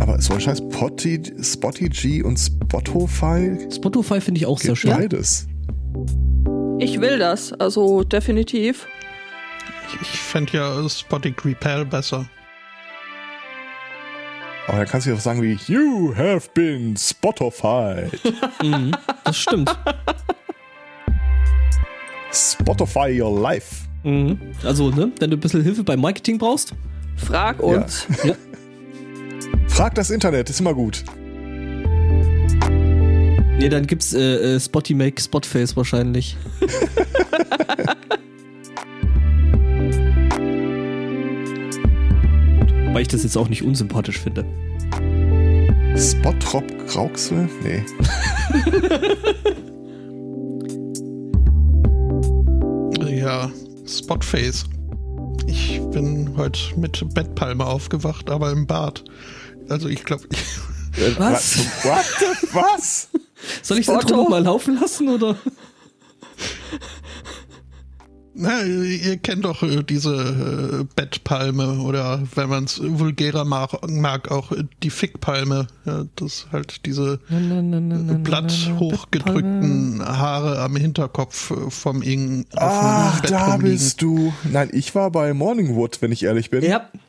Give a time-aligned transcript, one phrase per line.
[0.00, 3.58] Aber so ein scheiß Spotty, Spotty G und Spotify.
[3.72, 4.92] Spotify finde ich auch sehr schön.
[4.92, 5.46] Beides.
[6.78, 8.86] Ich will das, also definitiv.
[9.88, 12.26] Ich, ich fände ja Spottic Repel besser.
[14.66, 18.10] Aber dann kannst du ja auch sagen wie You have been Spotify.
[18.62, 18.92] Mhm,
[19.24, 19.70] das stimmt.
[22.36, 23.86] Spotify your life.
[24.04, 24.38] Mhm.
[24.62, 26.74] Also, ne, wenn du ein bisschen Hilfe beim Marketing brauchst.
[27.16, 28.06] Frag uns.
[28.24, 28.34] Ja.
[29.68, 31.04] Frag das Internet, ist immer gut.
[33.58, 36.36] Nee, dann gibt's äh, äh, Spotty Make Spotface wahrscheinlich.
[42.92, 44.44] Weil ich das jetzt auch nicht unsympathisch finde.
[45.96, 47.48] Spotrop Krauxel?
[47.62, 47.82] Nee.
[53.98, 54.64] Spotface.
[55.46, 59.04] Ich bin heute mit Bettpalme aufgewacht, aber im Bad.
[59.68, 61.58] Also ich glaube, ich, Was?
[61.84, 63.08] What the, was?
[63.62, 64.02] Soll ich das?
[64.02, 65.36] Intro noch mal laufen lassen oder?
[68.38, 70.14] Na, ihr kennt doch äh, diese
[70.82, 75.66] äh, Bettpalme oder wenn man es vulgärer mag, mag auch äh, die Fickpalme.
[75.86, 83.20] Ja, das halt diese blatt hochgedrückten Haare am Hinterkopf äh, vom Ing auf dem Ach,
[83.20, 83.72] Bett da rumliegen.
[83.72, 84.32] bist du.
[84.44, 86.62] Nein, ich war bei Morningwood, wenn ich ehrlich bin.
[86.62, 86.88] Ja.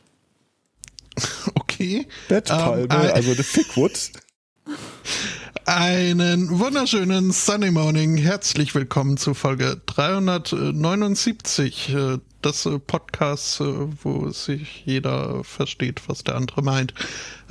[1.54, 2.06] Okay.
[2.28, 4.10] Bettpalme, Ähm, äh, also the Fickwood.
[5.68, 8.16] Einen wunderschönen Sunny Morning.
[8.16, 13.64] Herzlich willkommen zu Folge 379 äh, des äh, Podcasts, äh,
[14.02, 16.94] wo sich jeder versteht, was der andere meint.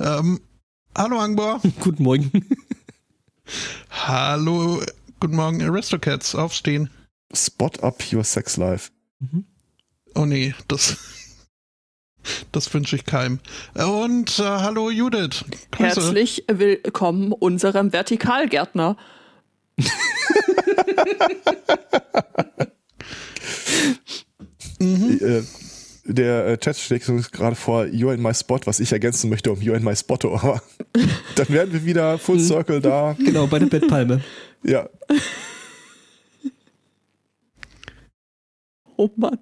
[0.00, 0.40] Ähm,
[0.96, 1.60] hallo Angbor.
[1.80, 2.44] Guten Morgen.
[3.88, 4.82] hallo,
[5.20, 6.34] guten Morgen Aristocats.
[6.34, 6.90] Aufstehen.
[7.32, 8.90] Spot up your sex life.
[10.16, 10.96] Oh nee, das,
[12.52, 13.40] das wünsche ich keinem.
[13.74, 15.44] Und äh, hallo Judith.
[15.72, 16.00] Grüße.
[16.00, 18.96] Herzlich willkommen unserem Vertikalgärtner.
[24.80, 25.18] Mhm.
[25.20, 25.42] Äh,
[26.04, 29.52] der äh, Chat schlägt uns gerade vor, You're in my spot, was ich ergänzen möchte
[29.52, 30.34] um You're in my spotto.
[30.34, 30.62] Aber
[31.34, 33.14] dann werden wir wieder Full Circle da.
[33.18, 34.22] Genau, bei der Bettpalme.
[34.62, 34.88] Ja.
[38.96, 39.38] Oh Mann.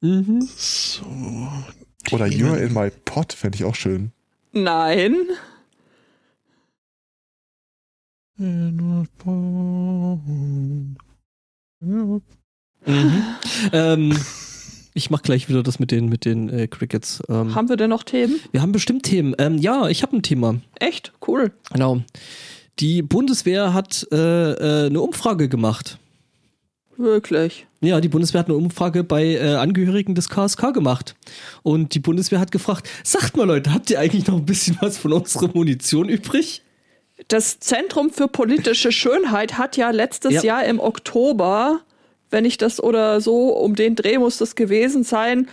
[0.00, 0.48] Mhm.
[0.56, 1.04] So.
[2.12, 2.26] Oder.
[2.26, 4.12] You're in my pot, fände ich auch schön.
[4.52, 5.16] Nein.
[8.38, 9.06] Mhm.
[13.72, 14.16] ähm,
[14.94, 17.20] ich mach gleich wieder das mit den, mit den äh, Crickets.
[17.28, 18.38] Ähm, Haben wir denn noch Themen?
[18.52, 19.34] wir haben bestimmt Themen.
[19.38, 20.56] Ähm, ja, ich habe ein Thema.
[20.78, 21.12] Echt?
[21.26, 21.52] Cool.
[21.72, 22.02] Genau.
[22.78, 25.98] Die Bundeswehr hat äh, äh, eine Umfrage gemacht.
[26.98, 27.66] Wirklich.
[27.80, 31.14] Ja, die Bundeswehr hat eine Umfrage bei äh, Angehörigen des KSK gemacht.
[31.62, 34.98] Und die Bundeswehr hat gefragt, sagt mal Leute, habt ihr eigentlich noch ein bisschen was
[34.98, 36.62] von unserer Munition übrig?
[37.28, 40.42] Das Zentrum für politische Schönheit hat ja letztes Ja.
[40.42, 41.80] Jahr im Oktober,
[42.30, 45.48] wenn ich das oder so, um den Dreh muss das gewesen sein,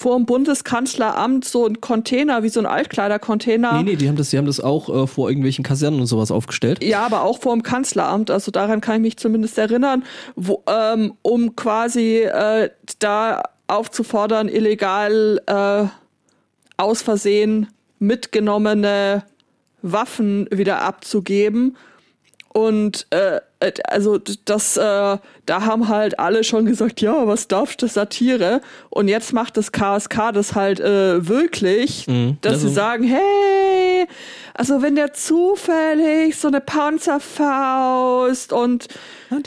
[0.00, 3.74] vor dem Bundeskanzleramt so ein Container, wie so ein Altkleidercontainer.
[3.74, 6.30] Nee, nee, die haben das, die haben das auch äh, vor irgendwelchen Kasernen und sowas
[6.30, 6.82] aufgestellt.
[6.82, 10.04] Ja, aber auch vor dem Kanzleramt, also daran kann ich mich zumindest erinnern,
[10.36, 15.84] wo, ähm, um quasi äh, da aufzufordern, illegal äh,
[16.78, 17.66] aus Versehen
[17.98, 19.24] mitgenommene
[19.82, 21.76] Waffen wieder abzugeben.
[22.54, 23.42] Und äh,
[23.88, 24.80] also d- das, äh,
[25.46, 28.60] da haben halt alle schon gesagt, ja, was darf das Satire?
[28.88, 32.38] Und jetzt macht das KSK das halt äh, wirklich, Mhm.
[32.40, 34.06] dass Also- sie sagen, hey,
[34.54, 38.88] also wenn der zufällig so eine Panzerfaust und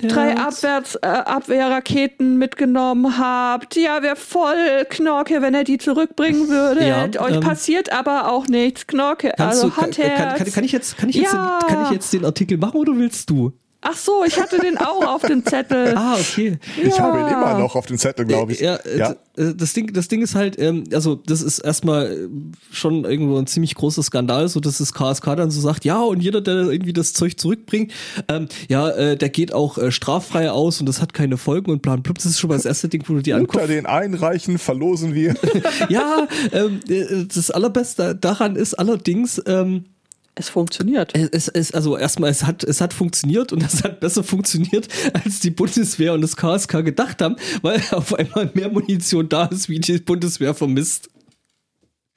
[0.07, 6.85] drei Abwärts, äh, Abwehrraketen mitgenommen habt, ja, wäre voll Knorke, wenn er die zurückbringen würde.
[6.85, 9.37] Ja, Euch ähm, passiert aber auch nichts, Knorke.
[9.39, 10.17] Also du, Handherz.
[10.17, 11.59] kann, kann, kann ich jetzt, kann ich jetzt, Ja.
[11.61, 13.51] den, kann ich jetzt den Artikel machen oder willst du?
[13.85, 15.93] Ach so, ich hatte den auch auf dem Zettel.
[16.03, 16.57] Ah, okay.
[16.81, 18.59] Ich habe ihn immer noch auf dem Zettel, glaube ich.
[18.59, 19.11] Ja, äh, ja.
[19.37, 22.27] äh, das Ding, das Ding ist halt, ähm, also das ist erstmal äh,
[22.71, 26.21] schon irgendwo ein ziemlich großer Skandal, so dass das KSK dann so sagt, ja und
[26.21, 27.93] jeder, der irgendwie das Zeug zurückbringt,
[28.27, 31.81] ähm, ja, äh, der geht auch äh, straffrei aus und das hat keine Folgen und
[31.81, 32.17] plan blub.
[32.17, 33.69] Das ist schon mal das erste Ding, wo du dir Unter anguckst.
[33.69, 35.35] den Einreichen verlosen wir.
[35.89, 39.85] Ja, ähm, äh, das allerbeste daran ist allerdings, ähm,
[40.35, 41.13] Es funktioniert.
[41.15, 45.39] es ist also erstmal es hat es hat funktioniert und es hat besser funktioniert als
[45.41, 49.79] die Bundeswehr und das KSK gedacht haben, weil auf einmal mehr Munition da ist, wie
[49.79, 51.09] die Bundeswehr vermisst.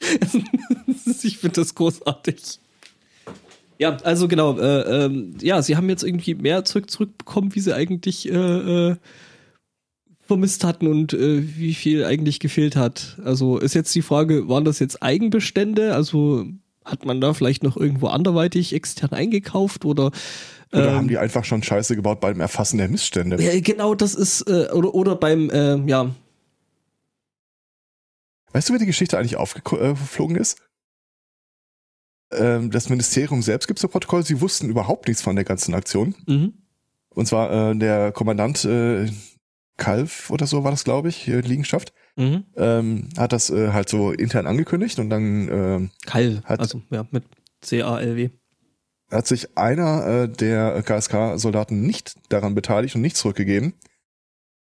[1.22, 2.60] ich finde das großartig.
[3.78, 7.74] Ja, also genau, äh, ähm, ja, sie haben jetzt irgendwie mehr zurück zurückbekommen, wie sie
[7.74, 8.96] eigentlich äh, äh,
[10.22, 13.18] vermisst hatten und äh, wie viel eigentlich gefehlt hat.
[13.22, 15.94] Also ist jetzt die Frage, waren das jetzt Eigenbestände?
[15.94, 16.46] Also
[16.86, 20.10] hat man da vielleicht noch irgendwo anderweitig extern eingekauft oder
[20.72, 23.42] Oder ähm, haben die einfach schon Scheiße gebaut beim Erfassen der Missstände?
[23.42, 26.10] ja, genau, das ist äh, oder oder beim äh, ja
[28.52, 30.62] Weißt du, wie die Geschichte eigentlich aufgeflogen ist?
[32.32, 36.14] Ähm, das Ministerium selbst gibt so Protokoll, sie wussten überhaupt nichts von der ganzen Aktion.
[36.26, 36.54] mhm.
[37.10, 39.10] Und zwar äh, der Kommandant äh,
[39.76, 42.44] Kalf oder so war das, glaube ich, Liegenschaft, Mhm.
[42.56, 47.06] ähm, hat das äh, halt so intern angekündigt und dann ähm, Kal, Hat- also ja
[47.10, 47.24] mit
[47.60, 48.30] C A L W.
[49.10, 53.74] hat sich einer äh, der KSK-Soldaten nicht daran beteiligt und nicht zurückgegeben.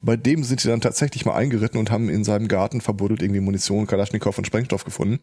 [0.04, 3.40] Bei dem sind sie dann tatsächlich mal eingeritten und haben in seinem Garten verbuddelt irgendwie
[3.42, 5.20] Munition, Kalaschnikow und Sprengstoff gefunden.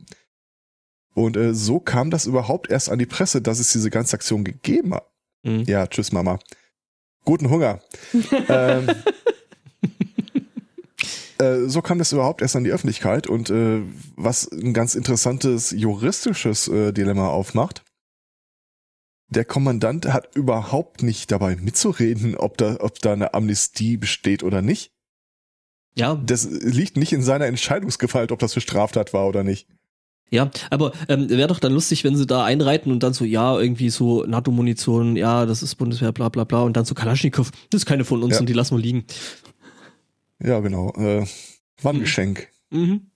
[1.15, 4.45] Und äh, so kam das überhaupt erst an die Presse, dass es diese ganze Aktion
[4.45, 5.09] gegeben hat.
[5.45, 5.63] Mhm.
[5.67, 6.39] Ja, tschüss Mama.
[7.25, 7.81] Guten Hunger.
[8.49, 8.89] ähm,
[11.39, 13.83] äh, so kam das überhaupt erst an die Öffentlichkeit und äh,
[14.17, 17.83] was ein ganz interessantes juristisches äh, Dilemma aufmacht.
[19.31, 24.63] Der Kommandant hat überhaupt nicht dabei mitzureden, ob da, ob da eine Amnestie besteht oder
[24.63, 24.93] nicht.
[25.95, 29.69] Ja, Das liegt nicht in seiner Entscheidungsgewalt, ob das eine Straftat war oder nicht.
[30.31, 33.59] Ja, aber ähm, wäre doch dann lustig, wenn sie da einreiten und dann so, ja,
[33.59, 37.83] irgendwie so NATO-Munition, ja, das ist Bundeswehr, bla bla bla, und dann so Kalaschnikow, das
[37.83, 38.41] ist keine von uns Ja.
[38.41, 39.05] und die lassen wir liegen.
[40.43, 40.93] Ja, genau.
[40.95, 41.27] Äh,
[41.83, 42.01] war ein Mhm.
[42.01, 42.49] Geschenk.
[42.71, 43.11] Mhm.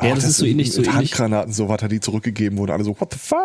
[0.00, 0.94] Ja, das ist so ähnlich, so ähnlich.
[0.94, 2.70] Handgranaten, so was hat die zurückgegeben wurden.
[2.70, 3.38] Alle so, what the fuck?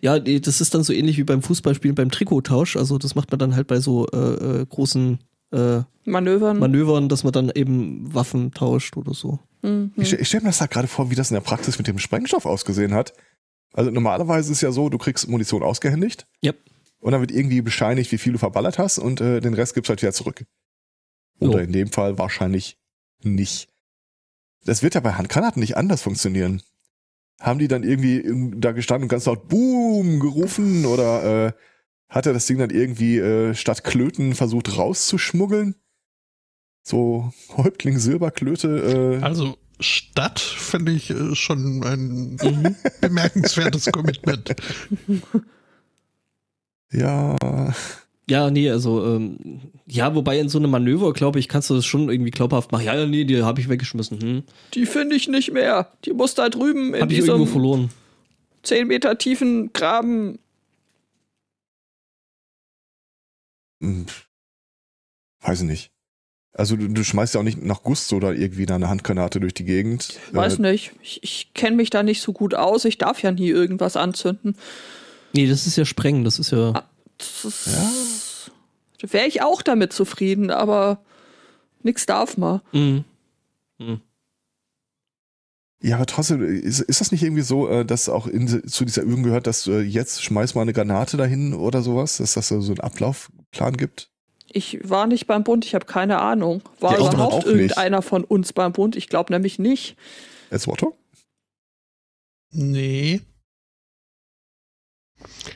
[0.00, 2.76] Ja, das ist dann so ähnlich wie beim Fußballspielen beim Trikottausch.
[2.76, 5.18] Also das macht man dann halt bei so äh, äh, großen
[5.52, 6.58] äh, Manövern.
[6.58, 9.38] Manövern, dass man dann eben Waffen tauscht oder so.
[9.62, 9.92] Mhm.
[9.96, 11.98] Ich, ich stelle mir das da gerade vor, wie das in der Praxis mit dem
[11.98, 13.12] Sprengstoff ausgesehen hat.
[13.72, 16.26] Also normalerweise ist ja so, du kriegst Munition ausgehändigt.
[16.44, 16.56] Yep.
[17.00, 19.88] Und dann wird irgendwie bescheinigt, wie viel du verballert hast und äh, den Rest gibt's
[19.88, 20.44] halt wieder zurück.
[21.40, 21.64] Oder Jo.
[21.64, 22.78] in dem Fall wahrscheinlich
[23.22, 23.68] nicht.
[24.64, 26.62] Das wird ja bei Handgranaten nicht anders funktionieren.
[27.40, 28.24] Haben die dann irgendwie
[28.58, 31.52] da gestanden und ganz laut Boom gerufen oder äh,
[32.08, 35.76] hat er das Ding dann irgendwie äh, statt Klöten versucht rauszuschmuggeln?
[36.82, 39.18] So Häuptling Silberklöte.
[39.20, 42.36] Äh, Also Stadt finde ich äh, schon ein
[43.00, 44.56] bemerkenswertes Commitment.
[46.90, 47.36] ja,
[48.30, 51.86] Ja, nee, also, ähm, ja, wobei in so einem Manöver, glaube ich, kannst du das
[51.86, 52.84] schon irgendwie glaubhaft machen.
[52.84, 54.20] Ja, ja, nee, die habe ich weggeschmissen.
[54.20, 54.42] Hm.
[54.74, 55.92] Die finde ich nicht mehr.
[56.04, 57.90] Die muss da drüben in Hab ich irgendwo diesem verloren.
[58.64, 60.38] 10 Meter tiefen Graben.
[63.82, 64.06] Hm,
[65.42, 65.90] weiß ich nicht.
[66.52, 69.54] Also du, du schmeißt ja auch nicht nach Gusto oder irgendwie da eine Handgranate durch
[69.54, 70.18] die Gegend.
[70.32, 70.92] Weiß Äh, nicht.
[71.02, 72.84] Ich, ich kenne mich da nicht so gut aus.
[72.84, 74.56] Ich darf ja nie irgendwas anzünden.
[75.34, 76.72] Nee, das ist ja Sprengen, das ist ja.
[76.74, 76.90] Ah.
[77.18, 78.50] Das ist,
[79.00, 81.00] Wäre ich auch damit zufrieden, aber
[81.82, 82.60] nix darf man.
[82.72, 83.04] Mhm.
[85.80, 89.02] Ja, aber trotzdem, ist, ist das nicht irgendwie so, äh, dass auch in, zu dieser
[89.02, 92.56] Übung gehört, dass du jetzt schmeiß mal eine Granate dahin oder sowas, dass das so
[92.56, 94.10] einen Ablaufplan gibt?
[94.50, 96.62] Ich war nicht beim Bund, ich habe keine Ahnung.
[96.80, 98.96] War Ja, überhaupt irgendeiner von uns beim Bund?
[98.96, 99.96] Ich glaube nämlich nicht.
[100.50, 100.96] Als Motto?
[102.50, 103.20] Nee.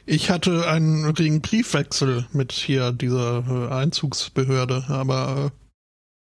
[0.06, 5.63] Ich hatte einen regen Briefwechsel mit hier dieser äh, Einzugsbehörde, aber äh,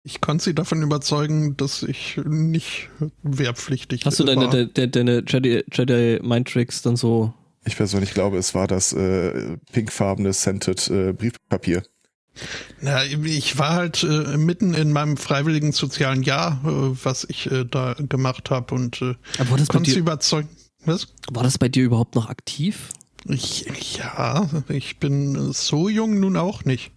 [0.04, 2.88] ich konnte sie davon überzeugen, dass ich nicht
[3.22, 4.50] wehrpflichtig Hast du deine, war.
[4.50, 7.34] de, de, deine Jedi, Jedi Mind Tricks dann so.
[7.64, 11.82] Ich persönlich glaube, es war das äh, pinkfarbene Scented äh, Briefpapier.
[12.80, 17.64] Na, ich war halt äh, mitten in meinem freiwilligen sozialen Jahr, äh, was ich äh,
[17.64, 20.48] da gemacht habe und äh, Aber war das, bei konnte sie überzeugen.
[20.84, 21.08] Was?
[21.32, 22.90] war das bei dir überhaupt noch aktiv?
[23.26, 26.92] Ich, ja, ich bin so jung nun auch nicht.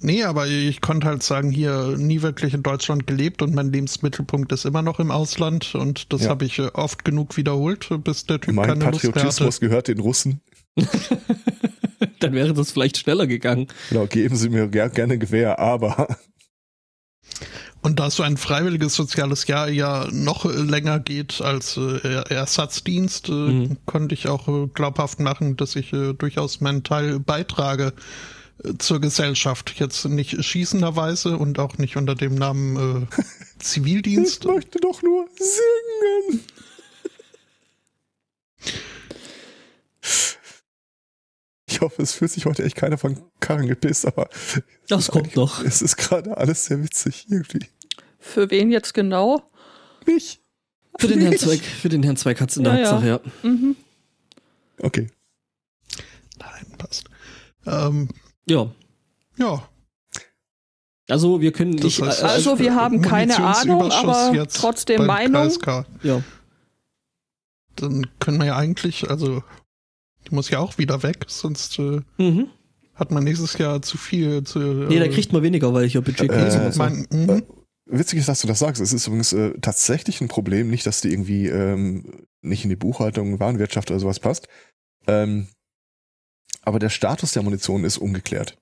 [0.00, 4.52] Nee, aber ich konnte halt sagen, hier nie wirklich in Deutschland gelebt und mein Lebensmittelpunkt
[4.52, 6.30] ist immer noch im Ausland und das Ja.
[6.30, 9.12] habe ich oft genug wiederholt, bis der Typ Mein keine Lust mehr hatte.
[9.12, 10.40] Patriotismus gehört den Russen.
[12.20, 13.66] dann wäre das vielleicht schneller gegangen.
[13.90, 16.16] Genau, geben Sie mir ger gerne Gewehr, aber
[17.80, 23.28] Und da so ein freiwilliges soziales Jahr ja noch länger geht als äh, Er- Ersatzdienst,
[23.28, 23.76] äh, Mhm.
[23.86, 27.92] konnte ich auch äh, glaubhaft machen, dass ich äh, durchaus meinen Teil beitrage
[28.64, 29.74] äh, zur Gesellschaft.
[29.78, 33.06] Jetzt nicht schießenderweise und auch nicht unter dem Namen äh,
[33.58, 34.44] ich Zivildienst.
[34.44, 36.40] möchte doch nur singen.
[41.70, 44.28] Ich hoffe, es fühlt sich heute echt keiner von Karren gepisst, aber
[44.88, 45.62] Das kommt noch.
[45.64, 47.66] es ist gerade alles sehr witzig irgendwie.
[48.18, 49.50] Für wen jetzt genau?
[50.06, 50.40] Mich.
[50.98, 52.90] Für den Herrn Zweig, für den Herrn Zweig hat's in der Ja, ja.
[52.90, 53.20] Hauptsache, ja.
[53.50, 53.76] Mhm.
[54.80, 55.08] Okay.
[56.38, 57.04] Nein, passt.
[57.66, 58.08] Ähm,
[58.46, 58.70] Ja.
[59.36, 59.68] ja,
[61.08, 62.02] Also wir können das nicht.
[62.02, 65.48] heißt, äh, Also, wir haben keine Ahnung, aber trotzdem Meinung.
[65.48, 65.84] KSK.
[66.02, 66.22] ja.
[67.76, 69.44] Dann können wir ja eigentlich, also
[70.28, 72.48] die muss ja auch wieder weg, sonst äh, Mhm.
[72.94, 74.58] hat man nächstes Jahr zu viel zu.
[74.58, 76.76] Nee, da kriegt man weniger, weil ich ja Budget Äh, muss.
[76.76, 77.42] mein, mhm.
[77.90, 78.82] Witzig ist, dass du das sagst.
[78.82, 82.76] Es ist übrigens äh, tatsächlich ein Problem, nicht, dass die irgendwie ähm, nicht in die
[82.76, 84.46] Buchhaltung, Warenwirtschaft oder sowas passt.
[85.06, 85.48] Ähm,
[86.62, 88.58] aber der Status der Munition ist ungeklärt.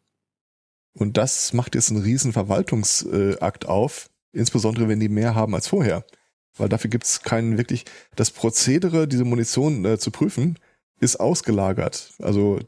[0.96, 6.04] Und das macht jetzt einen riesen Verwaltungsakt auf, insbesondere wenn die mehr haben als vorher.
[6.56, 7.84] Weil dafür gibt es keinen wirklich.
[8.14, 10.56] Das Prozedere, diese Munition äh, zu prüfen,
[11.00, 12.12] ist ausgelagert.
[12.20, 12.60] Also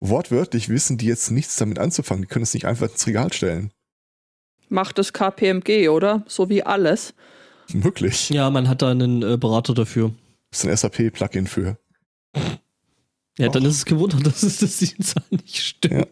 [0.00, 2.22] wortwörtlich wissen die jetzt nichts damit anzufangen.
[2.22, 3.72] Die können es nicht einfach ins Regal stellen.
[4.68, 6.24] Macht das KPMG, oder?
[6.26, 7.14] So wie alles.
[7.72, 8.30] Möglich.
[8.30, 10.12] Ja, man hat da einen äh, Berater dafür.
[10.50, 11.78] Das ist ein SAP-Plugin für.
[13.38, 13.68] Ja, dann Och.
[13.68, 16.06] ist es gewundert, dass es dass die Zahlen nicht stimmen.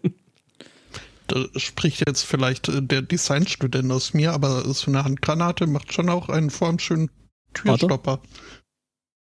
[1.29, 6.09] Da spricht jetzt vielleicht äh, der Designstudent aus mir, aber so eine Handgranate macht schon
[6.09, 7.11] auch einen formschönen
[7.55, 8.21] Türstopper.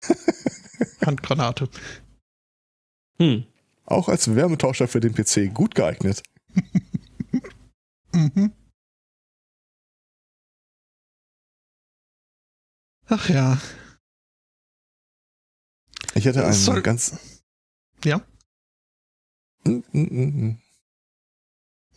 [1.04, 1.68] Handgranate.
[3.18, 3.44] Hm.
[3.84, 6.22] Auch als Wärmetauscher für den PC gut geeignet.
[8.12, 8.52] Mhm.
[13.08, 13.60] Ach ja.
[16.14, 17.18] Ich hätte einen Soll- ganz.
[18.04, 18.22] Ja?
[19.64, 20.58] Mm, mm, mm.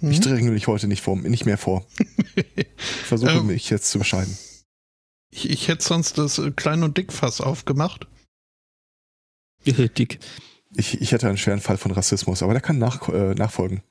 [0.01, 0.11] Mhm.
[0.11, 1.85] Ich dränge mich heute nicht vor, nicht mehr vor.
[2.55, 2.67] Ich
[3.05, 3.47] versuche Ähm.
[3.47, 4.37] mich jetzt zu bescheiden.
[5.31, 8.07] ich, ich hätte sonst das äh, Klein- und Dickfass aufgemacht.
[9.65, 10.19] Dick.
[10.75, 13.81] Ich, ich hätte einen schweren Fall von Rassismus, aber der kann nach, äh, nachfolgen.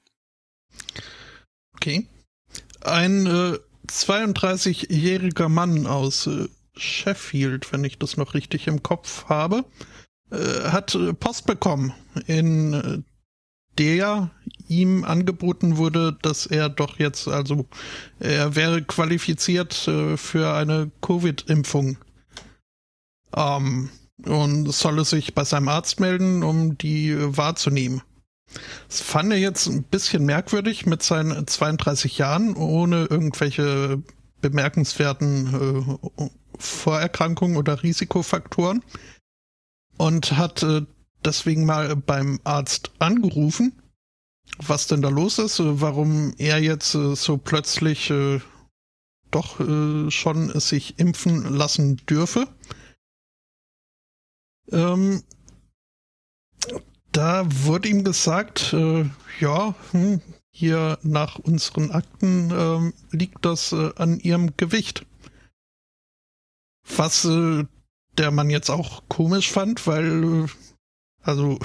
[1.75, 2.07] Okay.
[2.81, 3.59] Ein äh,
[3.89, 9.65] 32-jähriger Mann aus äh, Sheffield, wenn ich das noch richtig im Kopf habe,
[10.31, 11.93] äh, hat äh, Post bekommen,
[12.27, 12.99] in äh,
[13.79, 14.31] der
[14.69, 17.67] ihm angeboten wurde, dass er doch jetzt, also
[18.19, 21.97] er wäre qualifiziert äh, für eine Covid-Impfung.
[23.35, 23.91] Ähm,
[24.25, 28.03] und solle sich bei seinem Arzt melden, um die wahrzunehmen.
[28.89, 34.03] Das fand er jetzt ein bisschen merkwürdig mit seinen 32 Jahren, ohne irgendwelche
[34.41, 38.83] bemerkenswerten äh, Vorerkrankungen oder Risikofaktoren.
[39.97, 40.83] Und hat äh,
[41.25, 43.83] deswegen mal beim Arzt angerufen,
[44.59, 48.13] was denn da los ist, warum er jetzt äh, so plötzlich
[49.31, 49.61] doch
[50.11, 52.49] schon sich impfen lassen dürfe.
[54.73, 55.23] Ähm,
[57.13, 59.09] da wurde ihm gesagt, äh,
[59.41, 60.21] ja, hm,
[60.51, 65.07] hier nach unseren Akten ähm, liegt das äh, an ihrem Gewicht.
[66.97, 67.65] Was äh,
[68.17, 70.47] der Mann jetzt auch komisch fand, weil, äh,
[71.23, 71.59] also,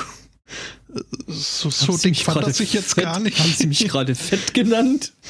[0.93, 3.39] äh, so, so dick fand er sich jetzt fett- gar nicht.
[3.39, 5.13] Haben Sie mich gerade fett genannt?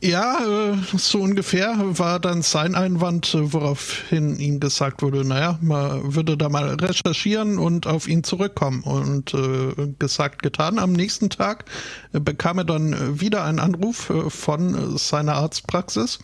[0.00, 6.14] Ja, äh, so ungefähr war dann sein Einwand, äh, woraufhin ihm gesagt wurde, naja, man
[6.14, 8.82] würde da mal recherchieren und auf ihn zurückkommen.
[8.82, 10.78] Und äh, gesagt, getan.
[10.78, 11.64] Am nächsten Tag
[12.12, 16.18] bekam er dann wieder einen Anruf von seiner Arztpraxis,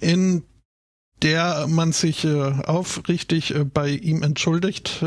[0.00, 0.42] in
[1.22, 5.04] der man sich aufrichtig bei ihm entschuldigt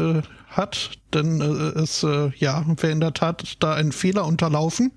[0.47, 4.91] hat, denn es ja wäre in der Tat da ein Fehler unterlaufen.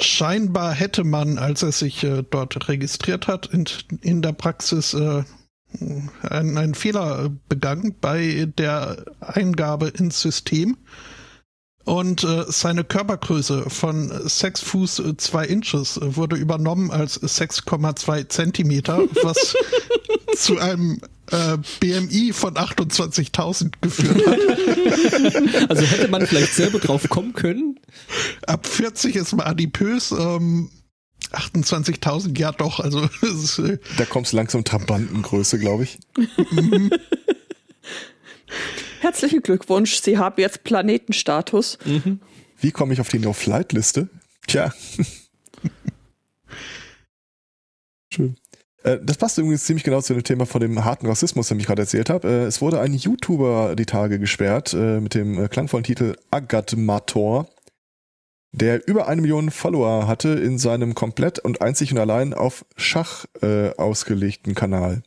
[0.00, 3.64] Scheinbar hätte man, als er sich äh, dort registriert hat, in,
[4.00, 5.22] in der Praxis äh,
[6.22, 10.76] einen, einen Fehler begangen bei der Eingabe ins System.
[11.84, 19.54] Und äh, seine Körpergröße von 6 Fuß 2 Inches wurde übernommen als 6,2 Zentimeter, was
[20.36, 21.00] zu einem
[21.30, 24.38] äh, BMI von 28.000 geführt hat.
[25.68, 27.78] Also hätte man vielleicht selber drauf kommen können.
[28.46, 30.12] Ab 40 ist man adipös.
[30.12, 30.70] Ähm,
[31.32, 32.80] 28.000, ja doch.
[32.80, 35.98] Also ist, äh, Da kommst du langsam Trabantengröße, glaube ich.
[39.00, 41.78] Herzlichen Glückwunsch, Sie haben jetzt Planetenstatus.
[42.60, 44.08] Wie komme ich auf die No-Flight-Liste?
[44.46, 44.72] Tja.
[48.12, 48.36] Schön.
[48.84, 51.66] Äh, Das passt übrigens ziemlich genau zu dem Thema von dem harten Rassismus, den ich
[51.66, 52.28] gerade erzählt habe.
[52.28, 57.48] Äh, Es wurde ein YouTuber die Tage gesperrt äh, mit dem klangvollen Titel Agatmator,
[58.52, 63.24] der über eine Million Follower hatte in seinem komplett und einzig und allein auf Schach
[63.76, 65.02] ausgelegten Kanal.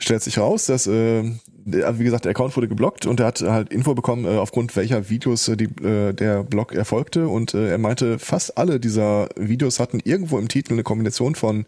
[0.00, 3.94] Stellt sich raus, dass, wie gesagt, der Account wurde geblockt und er hat halt Info
[3.94, 9.78] bekommen, aufgrund welcher Videos die, der Block erfolgte und er meinte, fast alle dieser Videos
[9.78, 11.66] hatten irgendwo im Titel eine Kombination von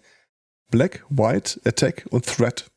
[0.71, 2.71] Black, White, Attack und Threat.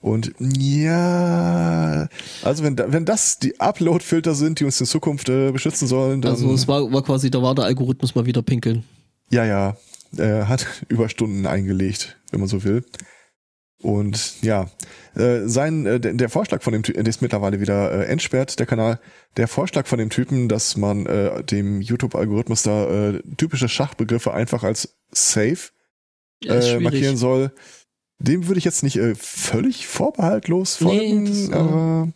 [0.00, 2.08] Und ja,
[2.42, 6.32] also wenn, wenn das die Upload-Filter sind, die uns in Zukunft äh, beschützen sollen, dann.
[6.32, 8.84] Also es war, war quasi, da war der Algorithmus mal wieder pinkeln.
[9.30, 9.76] Ja, ja.
[10.16, 12.84] Er hat Überstunden eingelegt, wenn man so will.
[13.80, 14.70] Und ja,
[15.14, 18.66] äh, sein äh, der Vorschlag von dem Typen, der ist mittlerweile wieder äh, entsperrt, der
[18.66, 19.00] Kanal.
[19.36, 24.64] Der Vorschlag von dem Typen, dass man äh, dem YouTube-Algorithmus da äh, typische Schachbegriffe einfach
[24.64, 25.70] als safe
[26.42, 27.52] Ja, äh, markieren soll,
[28.18, 32.12] dem würde ich jetzt nicht äh, völlig vorbehaltlos folgen, Nee, das, äh, aber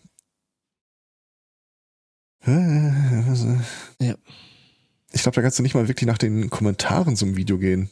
[4.00, 4.14] Ja.
[5.12, 7.90] ich glaube, da kannst du nicht mal wirklich nach den Kommentaren zum Video gehen.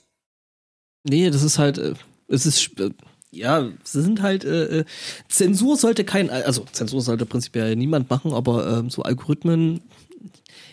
[1.04, 1.94] Nee, das ist halt, äh,
[2.28, 2.90] es ist, äh,
[3.30, 4.84] ja, sie sind halt, äh, äh,
[5.28, 9.82] Zensur sollte kein, also Zensur sollte prinzipiell niemand machen, aber ähm, so Algorithmen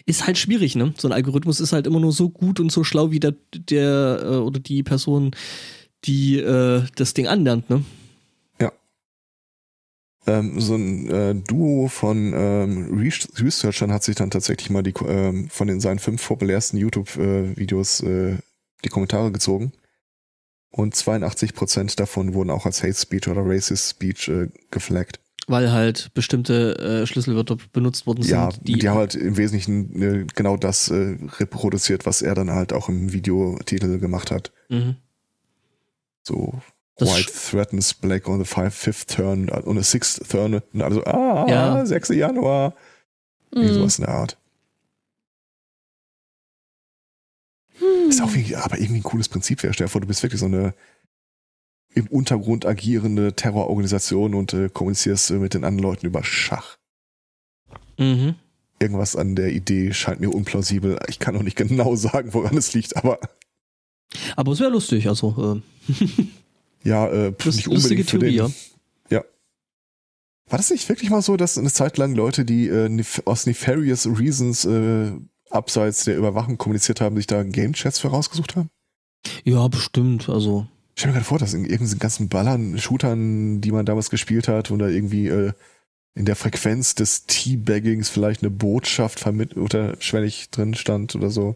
[0.07, 0.93] ist halt schwierig, ne?
[0.97, 4.21] So ein Algorithmus ist halt immer nur so gut und so schlau wie der, der
[4.23, 5.35] äh, oder die Person,
[6.05, 7.83] die äh, das Ding anlernt, ne?
[10.27, 14.93] Ähm, so ein äh, Duo von ähm, Re- Researchern hat sich dann tatsächlich mal die
[15.05, 18.37] ähm, von den seinen fünf populärsten YouTube-Videos äh,
[18.83, 19.71] die Kommentare gezogen.
[20.69, 25.21] Und 82% davon wurden auch als Hate Speech oder Racist Speech äh, geflaggt.
[25.49, 30.01] Weil halt bestimmte äh, Schlüsselwörter benutzt worden sind, Ja, die, die, haben halt im Wesentlichen
[30.01, 34.51] äh, genau das äh, reproduziert, was er dann halt auch im Videotitel gemacht hat.
[34.67, 34.97] Mhm.
[36.23, 36.59] So
[36.97, 40.61] Das White threatens black on the five, fifth turn äh, on the sixth turn.
[40.73, 41.85] Und also, ah, Ja.
[41.85, 42.09] 6.
[42.09, 42.73] Januar.
[43.55, 43.73] Mhm.
[43.73, 44.37] sowas in der Art.
[47.79, 48.09] Hm.
[48.09, 49.73] Ist auch irgendwie, aber irgendwie ein cooles Prinzip wäre.
[49.73, 50.73] Stell dir vor, du bist wirklich so eine
[51.97, 56.77] im Untergrund agierende Terrororganisation und äh, kommunizierst äh, mit den anderen Leuten über Schach.
[57.97, 58.35] Mhm.
[58.79, 60.99] Irgendwas an der Idee scheint mir unplausibel.
[61.07, 63.19] Ich kann noch nicht genau sagen, woran es liegt, aber
[64.35, 65.93] Aber es wäre lustig, also äh,
[66.87, 68.33] ja, äh, pff, nicht lustige unbedingt für den.
[68.35, 69.23] ja.
[70.49, 74.07] War das nicht wirklich mal so, dass eine Zeit lang Leute, die äh, aus nefarious
[74.07, 75.11] reasons äh,
[75.49, 78.69] abseits der Überwachung kommuniziert haben, sich da Game Chats für rausgesucht haben?
[79.43, 80.67] Ja, bestimmt, also.
[80.97, 84.47] Ich stell mir gerade vor, dass in irgendeinen ganzen Ballern, Shootern, die man damals gespielt
[84.47, 85.53] hat, oder irgendwie äh,
[86.15, 91.55] in der Frequenz des Teabaggings vielleicht eine Botschaft vermittelt oder schwellig drin stand oder so.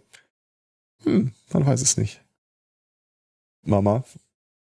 [1.06, 2.22] Hm, man weiß es nicht.
[3.64, 4.04] Mama,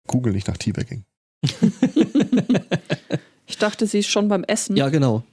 [0.06, 1.04] google nicht nach Teabagging.
[3.50, 4.76] Ich dachte, sie ist schon beim Essen.
[4.76, 5.24] ja, genau.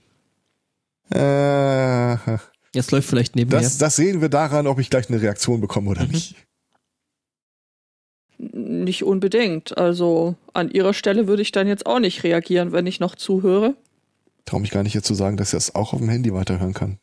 [1.14, 2.16] Äh,
[2.74, 3.62] Jetzt läuft vielleicht nebenher.
[3.62, 6.12] das, das sehen wir daran, ob ich gleich eine Reaktion bekomme oder Mhm.
[6.14, 6.36] nicht.
[8.38, 9.78] Nicht unbedingt.
[9.78, 13.76] Also an ihrer Stelle würde ich dann jetzt auch nicht reagieren, wenn ich noch zuhöre.
[14.46, 16.74] Traue mich gar nicht jetzt zu sagen, dass ich das auch auf dem Handy weiterhören
[16.74, 17.00] kann.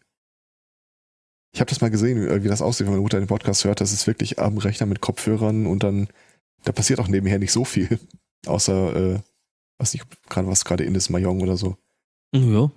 [1.54, 3.80] Ich habe das mal gesehen, wie wie das aussieht, wenn meine Mutter den Podcast hört.
[3.80, 6.08] Das ist wirklich am Rechner mit Kopfhörern und dann,
[6.64, 7.98] da passiert auch nebenher nicht so viel.
[8.46, 9.20] Außer, äh,
[9.78, 11.76] weiß nicht, gerade was gerade in ist, Mayong oder so.
[12.34, 12.70] Ja.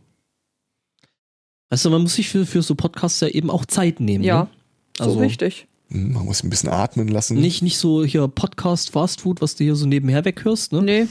[1.69, 4.23] Weißt du, man muss sich für, für so Podcasts ja eben auch Zeit nehmen.
[4.23, 4.49] Ja, ne?
[4.97, 5.67] so Also richtig.
[5.95, 7.39] Man muss ein bisschen atmen lassen.
[7.39, 10.71] nicht, nicht so hier Podcast, Fast Food, was du hier so nebenher weghörst.
[10.73, 10.81] Ne?
[10.81, 11.07] Nee,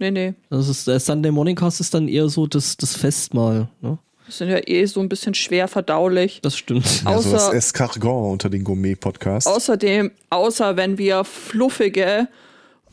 [0.00, 0.34] nee, nee.
[0.50, 3.68] Das ist, der Sunday Morning Cast ist dann eher so das, das Festmahl.
[3.80, 3.98] Ne?
[4.26, 6.40] Das sind ja eh so ein bisschen schwer verdaulich.
[6.42, 7.04] Das stimmt.
[7.04, 9.46] ja, so das außer- Escargot unter den Gourmet-Podcasts.
[9.48, 12.26] Außerdem, außer wenn wir fluffige,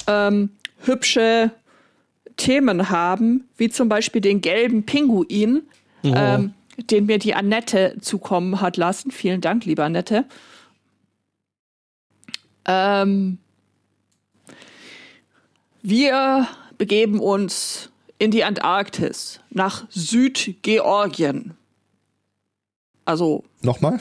[0.08, 0.50] ähm,
[0.86, 1.50] hübsche
[2.38, 5.62] Themen haben, wie zum Beispiel den gelben Pinguin,
[6.06, 6.12] Oh.
[6.16, 6.54] ähm,
[6.92, 9.12] den mir die Annette zukommen hat lassen.
[9.12, 10.26] Vielen Dank, liebe Annette.
[12.66, 13.38] Ähm,
[15.82, 16.48] wir
[16.78, 21.56] begeben uns in die Antarktis, nach Südgeorgien.
[23.06, 24.00] Also Nochmal?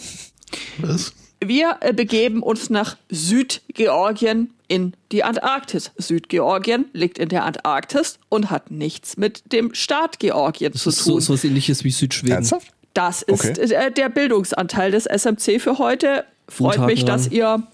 [0.78, 1.12] Was?
[1.44, 5.90] wir begeben uns nach Südgeorgien in die Antarktis.
[5.96, 11.04] Südgeorgien liegt in der Antarktis und hat nichts mit dem Staat Georgien Das zu ist
[11.04, 11.20] tun.
[11.20, 12.36] so was ähnliches wie Südschweden.
[12.36, 12.68] Ernsthaft?
[12.94, 13.90] Das ist Okay.
[13.96, 16.24] der Bildungsanteil des SMC für heute.
[16.48, 17.06] Freut Tag, mich, ja.
[17.06, 17.66] dass ihr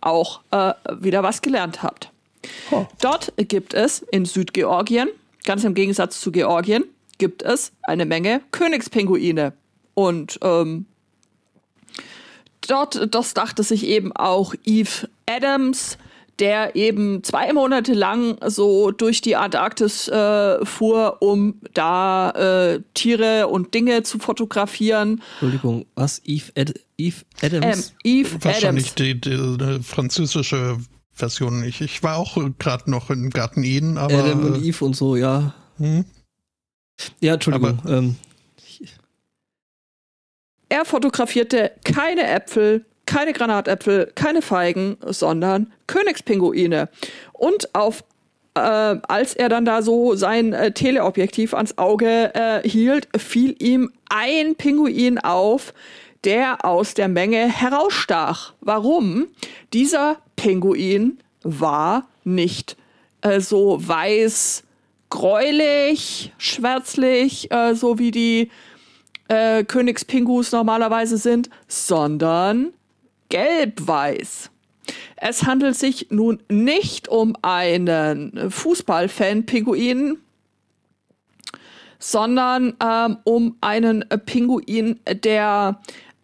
[0.00, 2.10] auch äh, wieder was gelernt habt.
[2.70, 2.86] Oh.
[3.00, 5.08] Dort gibt es in Südgeorgien,
[5.44, 6.84] ganz im Gegensatz zu Georgien,
[7.18, 9.52] gibt es eine Menge Königspinguine.
[9.94, 10.86] Und ähm,
[12.66, 15.98] dort, das dachte sich eben auch Eve Adams,
[16.40, 23.48] der eben zwei Monate lang so durch die Antarktis äh, fuhr, um da äh, Tiere
[23.48, 25.22] und Dinge zu fotografieren.
[25.32, 26.20] Entschuldigung, was?
[26.24, 27.94] Eve, Ad, Eve Ähm, Adams?
[28.02, 28.94] Eve Wahrscheinlich Adams.
[28.94, 30.78] die, die, die französische
[31.12, 31.62] Version.
[31.64, 35.16] Ich, ich war auch gerade noch im Garten Eden, aber Adam und Eve und so,
[35.16, 35.54] ja.
[35.76, 36.04] hm,
[37.20, 37.78] Ja, Entschuldigung.
[37.86, 38.16] ähm,
[40.68, 46.88] Er fotografierte keine Äpfel, keine Granatäpfel, keine Feigen, sondern Königspinguine.
[47.32, 48.04] Und auf
[48.54, 53.90] äh, als er dann da so sein äh, Teleobjektiv ans Auge äh, hielt, fiel ihm
[54.08, 55.74] ein Pinguin auf,
[56.22, 58.54] der aus der Menge herausstach.
[58.60, 59.26] Warum?
[59.72, 62.76] Dieser Pinguin war nicht
[63.22, 64.62] äh, so weiß,
[65.10, 68.50] gräulich, schwärzlich, äh, so wie die
[69.26, 72.72] äh, Königspingus normalerweise sind, sondern
[73.30, 74.50] gelb-weiß.
[75.16, 80.18] Es handelt sich nun nicht um einen Fußballfan-Pinguin,
[81.98, 85.80] sondern ähm, um einen Pinguin, der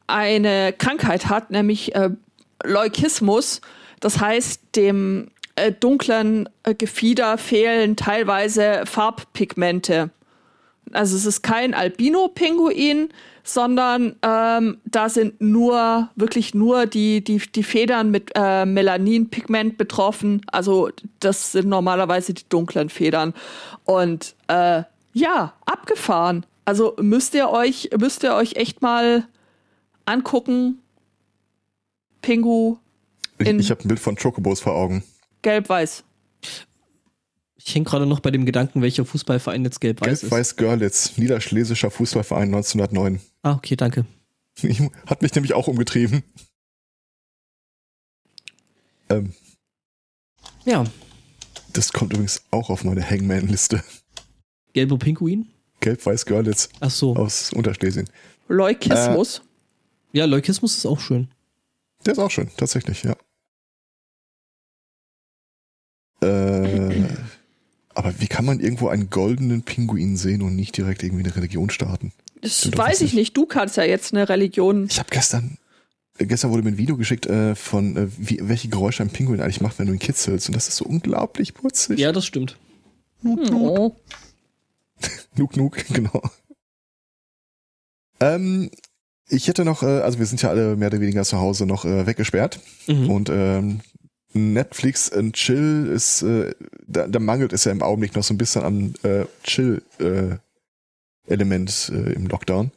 [0.06, 2.10] eine Krankheit hat, nämlich äh,
[2.64, 3.60] Leukismus.
[4.00, 10.10] Das heißt, dem äh, dunklen äh, Gefieder fehlen teilweise Farbpigmente.
[10.92, 13.08] Also es ist kein Albino-Pinguin,
[13.42, 20.42] sondern ähm, da sind nur, wirklich nur die, die, die Federn mit äh, Melaninpigment betroffen.
[20.50, 23.34] Also das sind normalerweise die dunklen Federn.
[23.84, 26.44] Und äh, ja, abgefahren.
[26.64, 29.26] Also müsst ihr euch, müsst ihr euch echt mal
[30.04, 30.80] angucken.
[32.20, 32.78] Pingu.
[33.38, 35.04] Ich, ich habe ein Bild von Chocobos vor Augen.
[35.42, 36.02] Gelb-Weiß.
[37.66, 40.20] Ich hänge gerade noch bei dem Gedanken, welcher Fußballverein jetzt gelb-weiß ist.
[40.20, 43.20] Gelb-Weiß Görlitz, niederschlesischer Fußballverein 1909.
[43.42, 44.06] Ah, okay, danke.
[45.06, 46.22] Hat mich nämlich auch umgetrieben.
[49.08, 49.32] Ähm,
[50.64, 50.84] ja.
[51.72, 53.82] Das kommt übrigens auch auf meine Hangman-Liste.
[54.72, 55.48] Gelber Pinguin?
[55.80, 56.68] Gelb-Weiß Görlitz.
[56.78, 57.16] Ach so.
[57.16, 58.08] Aus Unterschlesien.
[58.46, 59.42] Leukismus.
[60.12, 61.32] Äh, ja, Leukismus ist auch schön.
[62.04, 63.16] Der ist auch schön, tatsächlich, ja.
[68.06, 71.70] Aber wie kann man irgendwo einen goldenen Pinguin sehen und nicht direkt irgendwie eine Religion
[71.70, 72.12] starten?
[72.40, 73.36] Das Stimmt weiß ich nicht.
[73.36, 74.86] Du kannst ja jetzt eine Religion.
[74.88, 75.58] Ich habe gestern,
[76.16, 79.60] gestern wurde mir ein Video geschickt äh, von, äh, wie, welche Geräusche ein Pinguin eigentlich
[79.60, 80.48] macht, wenn du ihn kitzelst.
[80.48, 81.98] Und das ist so unglaublich putzig.
[81.98, 82.56] Ja, das stimmt.
[83.22, 83.78] Nuk, nuk.
[83.78, 83.96] Oh.
[85.36, 86.22] nuk, nuk, genau.
[88.20, 88.70] Ähm,
[89.28, 91.84] ich hätte noch, äh, also wir sind ja alle mehr oder weniger zu Hause noch
[91.84, 92.60] äh, weggesperrt.
[92.86, 93.10] Mhm.
[93.10, 93.80] Und ähm,
[94.36, 96.54] Netflix and Chill ist, äh,
[96.86, 100.40] da, da mangelt es ja im Augenblick noch so ein bisschen an äh, Chill-Element
[101.92, 102.70] äh, äh, im Lockdown.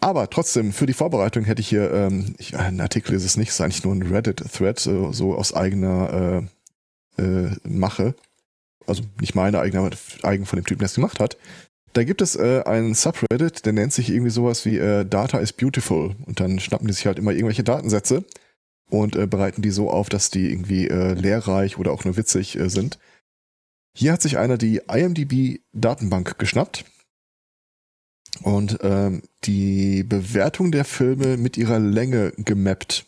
[0.00, 3.48] Aber trotzdem, für die Vorbereitung hätte ich hier, ähm, ich, ein Artikel ist es nicht,
[3.48, 6.46] es ist eigentlich nur ein Reddit-Thread, so, so aus eigener
[7.18, 8.14] äh, äh, Mache.
[8.86, 11.36] Also nicht meine eigene, aber eigen von dem Typen, der es gemacht hat.
[11.92, 15.52] Da gibt es äh, einen Subreddit, der nennt sich irgendwie sowas wie äh, Data is
[15.52, 16.14] Beautiful.
[16.26, 18.24] Und dann schnappen die sich halt immer irgendwelche Datensätze
[18.90, 22.56] und äh, bereiten die so auf, dass die irgendwie äh, lehrreich oder auch nur witzig
[22.58, 22.98] äh, sind.
[23.94, 26.84] Hier hat sich einer die IMDb-Datenbank geschnappt
[28.42, 33.06] und ähm, die Bewertung der Filme mit ihrer Länge gemappt.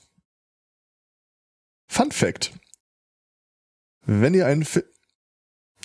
[1.91, 2.53] Fun Fact.
[4.07, 4.87] Wenn ihr einen Film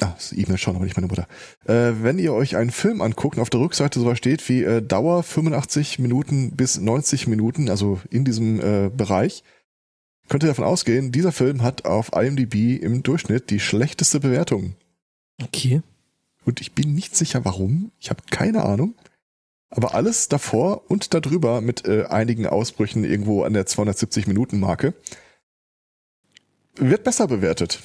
[0.01, 1.27] Ah, das E-Mail schauen, aber nicht meine Mutter.
[1.65, 4.81] Äh, wenn ihr euch einen Film anguckt und auf der Rückseite sowas steht wie äh,
[4.81, 9.43] Dauer 85 Minuten bis 90 Minuten, also in diesem äh, Bereich,
[10.29, 14.75] könnt ihr davon ausgehen, dieser Film hat auf IMDb im Durchschnitt die schlechteste Bewertung.
[15.41, 15.81] Okay.
[16.45, 17.91] Und ich bin nicht sicher, warum.
[17.99, 18.95] Ich habe keine Ahnung.
[19.69, 24.93] Aber alles davor und darüber mit äh, einigen Ausbrüchen irgendwo an der 270 Minuten Marke
[26.75, 27.81] wird besser bewertet.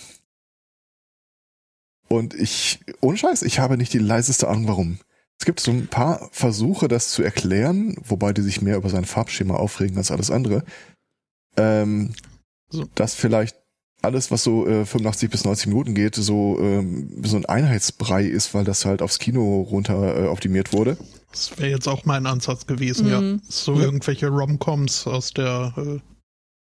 [2.08, 4.98] Und ich, ohne Scheiß, ich habe nicht die leiseste Ahnung, warum.
[5.38, 9.04] Es gibt so ein paar Versuche, das zu erklären, wobei die sich mehr über sein
[9.04, 10.64] Farbschema aufregen als alles andere.
[11.58, 12.14] Ähm,
[12.70, 12.86] so.
[12.94, 13.56] Dass vielleicht
[14.02, 18.54] alles, was so äh, 85 bis 90 Minuten geht, so, ähm, so ein Einheitsbrei ist,
[18.54, 20.96] weil das halt aufs Kino runter äh, optimiert wurde.
[21.32, 23.12] Das wäre jetzt auch mein Ansatz gewesen, mhm.
[23.12, 23.38] ja.
[23.48, 23.82] So ja.
[23.82, 25.98] irgendwelche Romcoms aus der äh,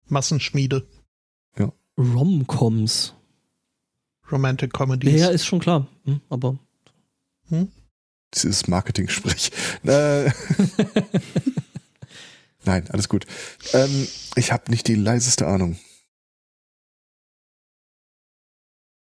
[0.08, 0.88] Massenschmiede.
[1.58, 1.72] Ja.
[1.98, 3.14] Romcoms.
[4.32, 5.20] Romantic Comedies.
[5.20, 5.88] Ja, ist schon klar.
[6.06, 6.58] Hm, aber.
[7.50, 7.70] Hm?
[8.34, 9.52] Dieses Marketing-Sprech.
[12.66, 13.26] Nein, alles gut.
[13.74, 15.78] Ähm, ich habe nicht die leiseste Ahnung.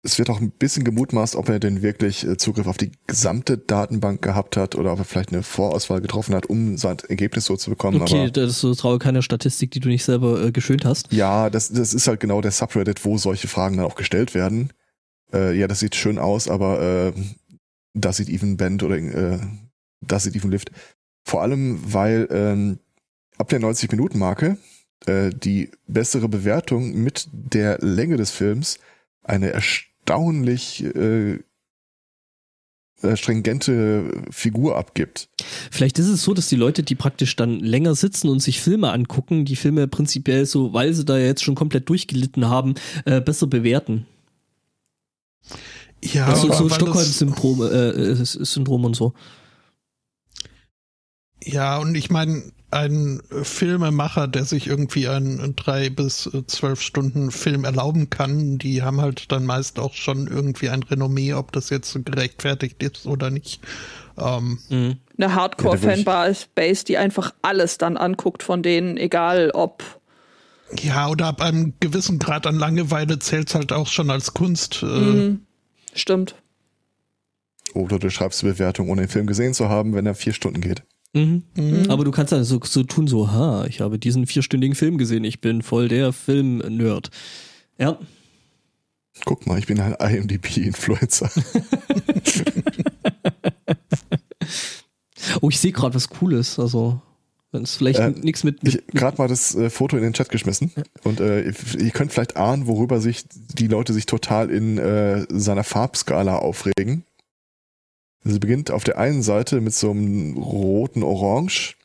[0.04, 3.58] Es wird auch ein bisschen gemutmaßt, ob er denn wirklich äh, Zugriff auf die gesamte
[3.58, 7.58] Datenbank gehabt hat oder ob er vielleicht eine Vorauswahl getroffen hat, um sein Ergebnis so
[7.58, 8.02] zu bekommen.
[8.02, 11.12] Okay, Aber, das ist traue keine Statistik, die du nicht selber äh, geschönt hast.
[11.12, 14.72] Ja, das, das ist halt genau der Subreddit, wo solche Fragen dann auch gestellt werden.
[15.34, 17.14] Äh, ja, das sieht schön aus, aber äh,
[17.94, 19.40] das sieht Even Bend oder äh,
[20.00, 20.72] das sieht Even Lift.
[21.26, 22.80] Vor allem, weil ähm,
[23.38, 24.58] ab der 90-Minuten-Marke
[25.06, 28.80] äh, die bessere Bewertung mit der Länge des Films
[29.24, 31.40] eine erstaunlich äh,
[33.04, 35.30] äh, stringente Figur abgibt.
[35.70, 38.92] Vielleicht ist es so, dass die Leute, die praktisch dann länger sitzen und sich Filme
[38.92, 42.74] angucken, die Filme prinzipiell so, weil sie da jetzt schon komplett durchgelitten haben,
[43.06, 44.08] äh, besser bewerten.
[46.04, 49.14] Ja, so, aber so Stockholm-Syndrom äh, äh, Syndrom und so.
[51.48, 57.64] Ja, und ich meine, ein Filmemacher, der sich irgendwie einen drei bis zwölf Stunden Film
[57.64, 61.90] erlauben kann, die haben halt dann meist auch schon irgendwie ein Renommee, ob das jetzt
[61.92, 63.62] so gerechtfertigt ist oder nicht.
[64.18, 64.98] Ähm, Mhm.
[65.18, 69.84] Eine Hardcore-Fanbase, die einfach alles dann anguckt von denen, egal ob.
[70.82, 74.84] ja, oder ab einem gewissen Grad an Langeweile zählt's halt auch schon als Kunst.
[74.84, 75.42] Äh, Mhm.
[75.94, 76.36] Stimmt.
[77.74, 80.62] Oder du schreibst eine Bewertung, ohne den Film gesehen zu haben, wenn er vier Stunden
[80.62, 80.84] geht.
[81.18, 81.44] Mhm.
[81.56, 81.90] mhm.
[81.90, 85.24] Aber du kannst dann so, so tun, so, ha, ich habe diesen vierstündigen Film gesehen,
[85.24, 87.10] ich bin voll der Film-Nerd.
[87.80, 88.00] Ja,
[89.26, 91.30] Guck mal, ich bin ein IMDb-Influencer.
[95.42, 97.02] oh, ich sehe gerade was Cooles, also,
[97.52, 100.14] wenn es vielleicht Äh, nichts mit, Ich mit gerade mal das äh, Foto in den
[100.14, 100.72] Chat geschmissen
[101.04, 105.64] und äh, ihr könnt vielleicht ahnen, worüber sich die Leute sich total in äh, seiner
[105.64, 107.04] Farbskala aufregen.
[108.30, 111.76] Sie beginnt auf der einen Seite mit so einem roten Orange,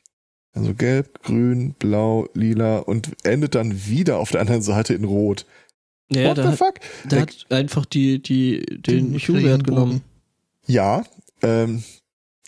[0.52, 5.46] also gelb, grün, blau, lila und endet dann wieder auf der anderen Seite in rot.
[6.10, 6.74] ja, What der, the hat, fuck?
[7.10, 9.64] der hat einfach die, die, den Hue-Wert Regenbogen.
[9.64, 10.00] genommen.
[10.66, 11.04] Ja,
[11.42, 11.82] ähm,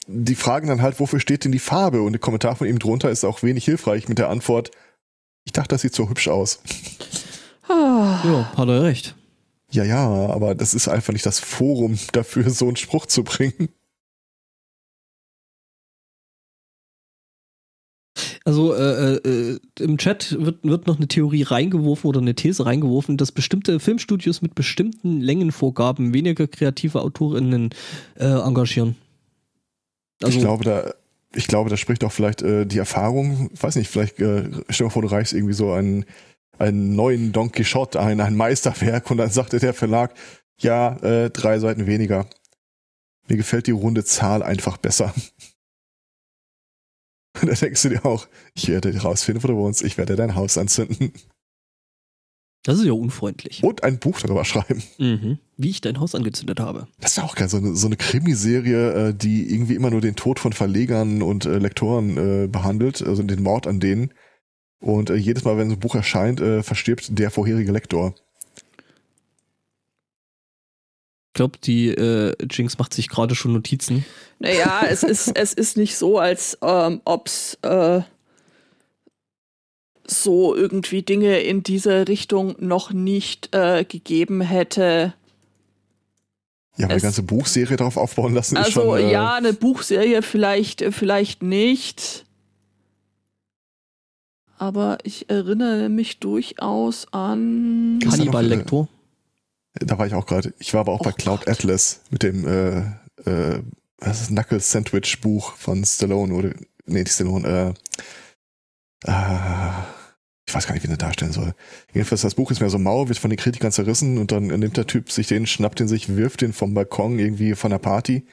[0.07, 2.03] die fragen dann halt, wofür steht denn die Farbe?
[2.03, 4.71] Und der Kommentar von ihm drunter ist auch wenig hilfreich mit der Antwort,
[5.47, 6.61] ich dachte, das sieht so hübsch aus.
[7.69, 8.21] Ah.
[8.25, 9.15] Ja, hat er recht.
[9.71, 13.69] Ja, ja, aber das ist einfach nicht das Forum dafür, so einen Spruch zu bringen.
[18.47, 23.17] Also äh, äh, im Chat wird, wird noch eine Theorie reingeworfen oder eine These reingeworfen,
[23.17, 27.71] dass bestimmte Filmstudios mit bestimmten Längenvorgaben weniger kreative AutorInnen
[28.17, 28.97] äh, engagieren.
[30.23, 30.93] Also, ich glaube, da,
[31.35, 34.91] ich glaube, da spricht auch vielleicht äh, die Erfahrung, weiß nicht, vielleicht äh, stell dir
[34.91, 36.05] vor, du reichst irgendwie so einen,
[36.59, 40.15] einen neuen Don Quixote ein, ein Meisterwerk und dann sagte der Verlag,
[40.59, 42.27] ja, äh, drei Seiten weniger.
[43.27, 45.15] Mir gefällt die runde Zahl einfach besser.
[47.41, 50.35] Und da denkst du dir auch, ich werde rausfinden, wo du wohnst, ich werde dein
[50.35, 51.13] Haus anzünden
[52.65, 53.63] das ist ja unfreundlich.
[53.63, 54.83] und ein Buch darüber schreiben.
[54.99, 55.39] Mhm.
[55.59, 56.89] Wie ich dein Haus angezündet habe.
[56.99, 60.01] Das ist ja auch geil, so eine, so eine Krimiserie, äh, die irgendwie immer nur
[60.01, 64.15] den Tod von Verlegern und äh, Lektoren äh, behandelt, also den Mord an denen.
[64.81, 68.15] Und jedes Mal, wenn so ein Buch erscheint, verstirbt der vorherige Lektor.
[71.23, 74.05] Ich glaube, die äh, Jinx macht sich gerade schon Notizen.
[74.39, 78.01] Naja, es ist, es ist nicht so, als ähm, ob es äh,
[80.07, 85.15] so irgendwie Dinge in diese Richtung noch nicht äh, gegeben hätte.
[86.77, 88.99] Ja, die ganze Buchserie darauf aufbauen lassen ist Also schon.
[88.99, 92.25] Äh, ja, eine Buchserie vielleicht, äh, vielleicht nicht.
[94.59, 97.99] Aber ich erinnere mich durchaus an.
[98.07, 98.89] Hannibal Lektor.
[99.75, 100.55] Da war ich auch gerade.
[100.59, 101.49] Ich war aber auch Oh bei Cloud Gott.
[101.49, 102.79] Atlas mit dem äh,
[103.29, 103.63] äh,
[103.99, 106.51] was ist Knuckles Sandwich Buch von Stallone oder
[106.87, 107.75] nee, nicht Stallone,
[109.05, 109.71] äh, äh,
[110.47, 111.55] ich weiß gar nicht, wie er darstellen soll.
[111.93, 114.77] Jedenfalls, das Buch ist mehr so mau, wird von den Kritikern zerrissen und dann nimmt
[114.77, 118.27] der Typ sich den, schnappt den sich, wirft den vom Balkon irgendwie von der Party.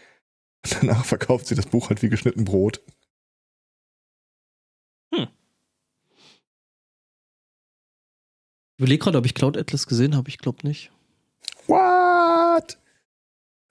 [0.64, 2.82] Und danach verkauft sie das Buch halt wie geschnitten Brot.
[5.14, 5.28] Ich
[8.84, 10.30] überlege gerade, ob ich Cloud Atlas gesehen habe.
[10.30, 10.92] Ich glaube nicht.
[11.68, 12.78] What?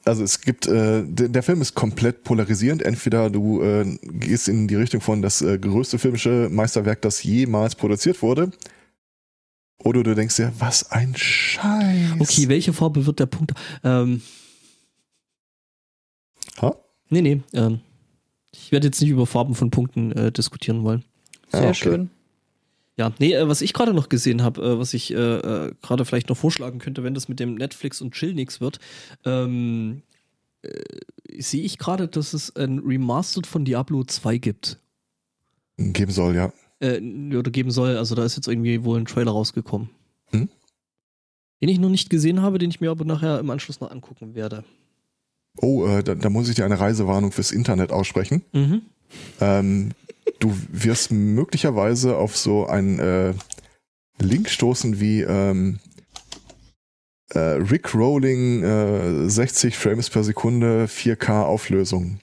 [0.05, 2.83] Also es gibt, äh, der, der Film ist komplett polarisierend.
[2.83, 7.75] Entweder du äh, gehst in die Richtung von das äh, größte filmische Meisterwerk, das jemals
[7.75, 8.51] produziert wurde.
[9.83, 12.13] Oder du denkst dir, was ein Scheiß.
[12.19, 13.53] Okay, welche Farbe wird der Punkt?
[13.85, 14.23] Ähm,
[16.61, 16.75] Ha?
[17.09, 17.41] nee, nee.
[17.53, 17.81] Ähm,
[18.53, 21.05] ich werde jetzt nicht über Farben von Punkten äh, diskutieren wollen.
[21.51, 21.75] Sehr Ah, okay.
[21.75, 22.11] schön.
[23.01, 26.29] Ja, nee, äh, was ich gerade noch gesehen habe, äh, was ich äh, gerade vielleicht
[26.29, 28.79] noch vorschlagen könnte, wenn das mit dem Netflix und Chill nix wird,
[29.25, 30.03] ähm,
[30.61, 30.69] äh,
[31.39, 34.79] sehe ich gerade, dass es ein Remastered von Diablo 2 gibt.
[35.79, 36.53] Geben soll, ja.
[36.81, 37.01] Äh,
[37.35, 37.97] oder geben soll.
[37.97, 39.89] Also da ist jetzt irgendwie wohl ein Trailer rausgekommen.
[40.33, 40.51] Hm?
[41.63, 44.35] Den ich noch nicht gesehen habe, den ich mir aber nachher im Anschluss noch angucken
[44.35, 44.63] werde.
[45.57, 48.43] Oh, äh, da, da muss ich dir eine Reisewarnung fürs Internet aussprechen.
[48.53, 48.83] Mhm.
[49.41, 49.91] Ähm,
[50.39, 53.35] du wirst möglicherweise auf so einen äh,
[54.21, 55.79] Link stoßen wie ähm,
[57.33, 62.21] äh, Rick Rolling äh, 60 Frames per Sekunde 4K Auflösung.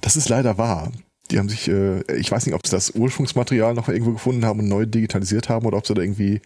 [0.00, 0.92] Das ist leider wahr.
[1.30, 4.60] Die haben sich, äh, ich weiß nicht, ob sie das Ursprungsmaterial noch irgendwo gefunden haben
[4.60, 6.40] und neu digitalisiert haben oder ob sie da irgendwie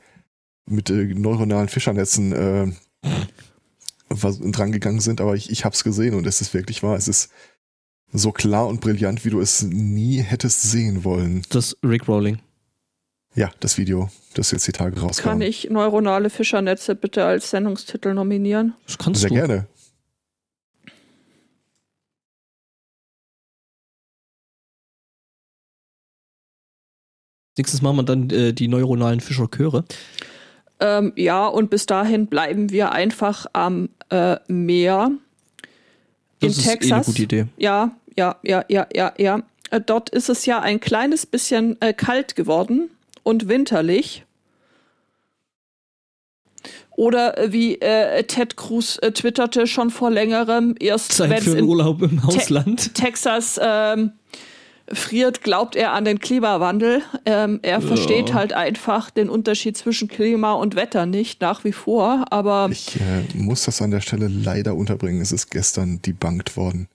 [0.68, 2.72] mit äh, neuronalen Fischernetzen äh,
[4.08, 6.96] was- dran gegangen sind, aber ich, ich habe es gesehen und es ist wirklich wahr.
[6.96, 7.30] Es ist
[8.12, 11.42] so klar und brillant, wie du es nie hättest sehen wollen.
[11.48, 12.38] Das Rick Rolling.
[13.34, 15.22] Ja, das Video, das jetzt die Tage rauskam.
[15.22, 18.74] Kann ich neuronale Fischernetze bitte als Sendungstitel nominieren?
[18.86, 19.34] Das kannst Sehr du.
[19.36, 19.66] gerne.
[27.58, 29.84] Nächstes Mal machen wir dann äh, die neuronalen Fischerchöre.
[30.80, 35.12] Ähm, ja, und bis dahin bleiben wir einfach am äh, Meer
[36.40, 37.06] in Das ist eh eine Texas.
[37.06, 37.46] gute Idee.
[37.56, 39.42] Ja, ja, ja, ja, ja, ja.
[39.70, 42.90] Äh, dort ist es ja ein kleines bisschen äh, kalt geworden
[43.22, 44.24] und winterlich.
[46.90, 51.50] Oder äh, wie äh, Ted Cruz äh, twitterte schon vor längerem, erst Zeit wenn für
[51.52, 52.94] einen in Urlaub im Ausland.
[52.94, 54.12] Texas ähm,
[54.92, 57.02] friert, glaubt er an den Klimawandel.
[57.24, 62.26] Ähm, er versteht halt einfach den Unterschied zwischen Klima und Wetter nicht, nach wie vor.
[62.30, 65.22] Aber Ich äh, muss das an der Stelle leider unterbringen.
[65.22, 66.88] Es ist gestern debunked worden.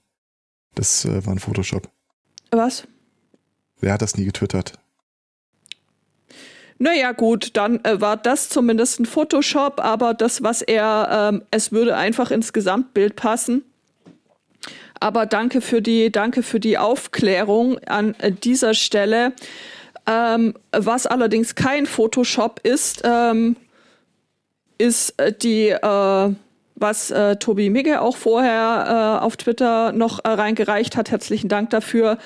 [0.78, 1.90] Das äh, war ein Photoshop.
[2.52, 2.86] was?
[3.80, 4.74] Wer hat das nie getwittert?
[6.78, 11.72] Naja, gut, dann äh, war das zumindest ein Photoshop, aber das, was er, ähm, es
[11.72, 13.64] würde einfach ins Gesamtbild passen.
[15.00, 19.32] Aber danke für die, danke für die Aufklärung an äh, dieser Stelle.
[20.06, 23.56] Ähm, was allerdings kein Photoshop ist, ähm,
[24.78, 26.34] ist äh, die, äh,
[26.80, 31.10] was äh, Tobi Migge auch vorher äh, auf Twitter noch äh, reingereicht hat.
[31.10, 32.18] Herzlichen Dank dafür.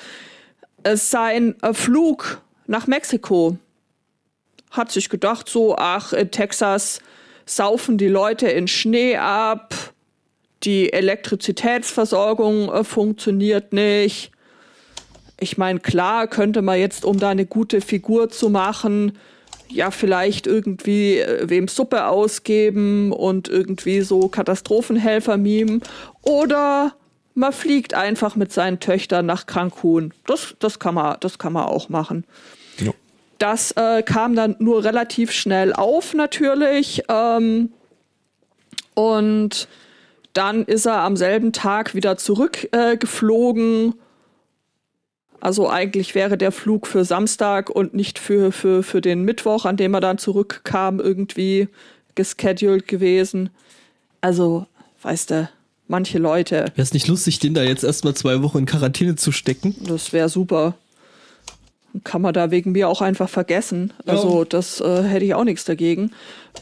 [0.83, 3.57] Äh, sein äh, Flug nach Mexiko
[4.71, 6.99] hat sich gedacht, so, ach, in Texas
[7.45, 9.73] saufen die Leute in Schnee ab,
[10.63, 14.31] die Elektrizitätsversorgung äh, funktioniert nicht.
[15.39, 19.17] Ich meine, klar könnte man jetzt, um da eine gute Figur zu machen,
[19.73, 25.81] ja, vielleicht irgendwie äh, wem Suppe ausgeben und irgendwie so Katastrophenhelfer mimen.
[26.21, 26.95] Oder
[27.35, 30.13] man fliegt einfach mit seinen Töchtern nach Cancun.
[30.27, 32.25] Das, das, kann, man, das kann man auch machen.
[32.77, 32.93] Jo.
[33.39, 37.03] Das äh, kam dann nur relativ schnell auf, natürlich.
[37.09, 37.73] Ähm,
[38.93, 39.67] und
[40.33, 43.95] dann ist er am selben Tag wieder zurückgeflogen.
[45.43, 49.75] Also eigentlich wäre der Flug für Samstag und nicht für, für, für den Mittwoch, an
[49.75, 51.67] dem er dann zurückkam, irgendwie
[52.15, 53.49] gescheduled gewesen.
[54.21, 54.67] Also,
[55.01, 55.49] weißt du,
[55.89, 59.33] manche Leute, Wäre es nicht lustig, den da jetzt erstmal zwei Wochen in Quarantäne zu
[59.33, 59.75] stecken?
[59.85, 60.75] das wäre super.
[62.05, 63.91] Kann man da wegen mir auch einfach vergessen.
[64.05, 66.11] Also, das äh, hätte ich auch nichts dagegen.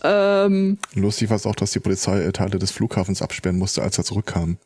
[0.04, 4.00] Ähm, Lustig war es auch, dass die Polizei äh, Teile des Flughafens absperren musste, als
[4.00, 4.58] er zurückkam.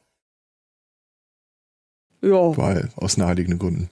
[2.25, 2.57] Ja.
[2.57, 3.89] Weil, aus naheliegenden Gründen.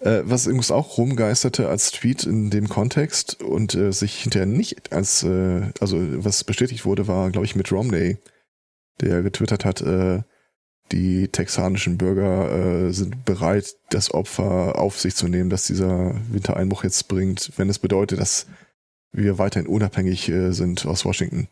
[0.00, 4.92] Äh, was übrigens auch rumgeisterte als Tweet in dem Kontext und äh, sich hinterher nicht
[4.92, 8.18] als, äh, also was bestätigt wurde, war, glaube ich, mit Romney,
[9.00, 10.22] der getwittert hat, äh,
[10.92, 16.84] die texanischen Bürger äh, sind bereit, das Opfer auf sich zu nehmen, dass dieser Wintereinbruch
[16.84, 18.46] jetzt bringt, wenn es bedeutet, dass
[19.12, 21.48] wir weiterhin unabhängig äh, sind aus Washington.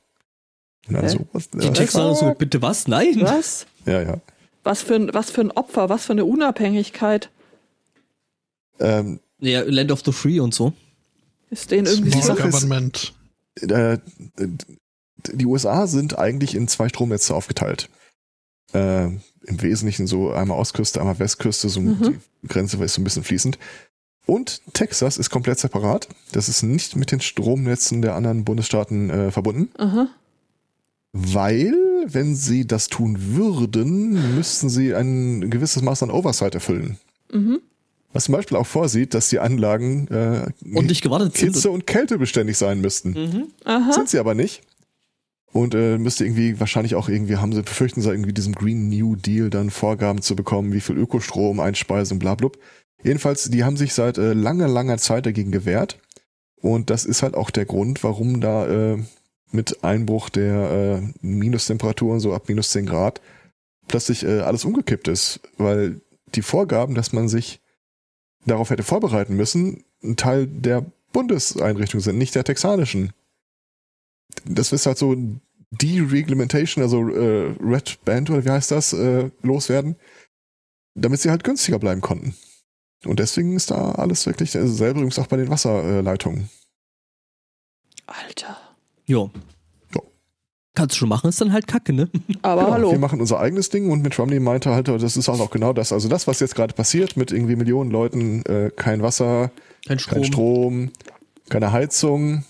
[0.88, 2.88] Und dann so, was, Die Texaner so, bitte was?
[2.88, 3.20] Nein.
[3.20, 3.66] Was?
[3.86, 4.16] ja, ja.
[4.64, 7.30] Was für, ein, was für ein Opfer, was für eine Unabhängigkeit.
[8.78, 10.72] Ähm, Ja, Land of the Free und so.
[11.50, 13.14] Ist denen irgendwie Small Sache ist- Government.
[13.60, 13.98] äh,
[15.32, 17.88] die USA sind eigentlich in zwei Stromnetze aufgeteilt.
[18.72, 19.04] Äh,
[19.44, 22.20] Im Wesentlichen so einmal Ostküste, einmal Westküste, so Mhm.
[22.42, 23.58] die Grenze ist so ein bisschen fließend.
[24.24, 26.08] Und Texas ist komplett separat.
[26.30, 30.08] Das ist nicht mit den Stromnetzen der anderen Bundesstaaten äh, verbunden, Aha.
[31.12, 31.74] Weil,
[32.06, 36.98] wenn sie das tun würden, müssten sie ein gewisses Maß an Oversight erfüllen.
[37.30, 37.60] Mhm.
[38.12, 41.54] Was zum Beispiel auch vorsieht, dass die Anlagen äh, Ordentlich gewartet sind.
[41.54, 43.10] Hitze- und kältebeständig sein müssten.
[43.10, 43.46] Mhm.
[43.64, 43.92] Aha.
[43.92, 44.62] Sind sie aber nicht.
[45.52, 49.16] Und äh, müsste irgendwie, wahrscheinlich auch irgendwie, haben sie, befürchten sie irgendwie diesem Green New
[49.16, 52.58] Deal dann Vorgaben zu bekommen, wie viel Ökostrom einspeisen, bla blub.
[53.02, 55.98] Jedenfalls, die haben sich seit äh, langer, langer Zeit dagegen gewehrt.
[56.56, 58.98] Und das ist halt auch der Grund, warum da äh,
[59.52, 63.20] mit Einbruch der äh, Minustemperaturen, so ab minus 10 Grad,
[63.88, 65.40] plötzlich äh, alles umgekippt ist.
[65.58, 66.00] Weil
[66.34, 67.60] die Vorgaben, dass man sich
[68.46, 73.12] darauf hätte vorbereiten müssen, ein Teil der Bundeseinrichtung sind, nicht der texanischen
[74.44, 75.16] das ist halt so
[75.70, 79.96] Dereglementation, also äh, Red Band oder wie heißt das, äh, loswerden,
[80.94, 82.36] damit sie halt günstiger bleiben konnten.
[83.04, 86.50] Und deswegen ist da alles wirklich, also selber übrigens auch bei den Wasserleitungen.
[88.06, 88.58] Alter.
[89.12, 89.30] Jo.
[89.94, 90.02] Jo.
[90.74, 92.08] Kannst du schon machen, ist dann halt kacke, ne?
[92.42, 92.90] Aber Genau, hallo.
[92.92, 95.92] Wir machen unser eigenes Ding und mit Romney meinte halt, das ist auch genau das.
[95.92, 99.50] Also das, was jetzt gerade passiert mit irgendwie Millionen Leuten, äh, kein Wasser,
[99.86, 100.14] Kein Strom.
[100.14, 100.90] kein Strom,
[101.50, 102.44] keine Heizung.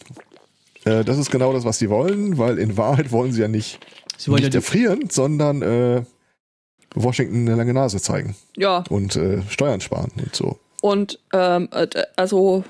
[0.84, 3.80] Äh, das ist genau das, was sie wollen, weil in Wahrheit wollen sie ja nicht,
[4.16, 6.04] Sie wollen ja nicht die, erfrieren, sondern äh,
[6.94, 10.60] Washington eine lange Nase zeigen Ja, und äh, Steuern sparen und so.
[10.80, 12.62] und ähm, äh, also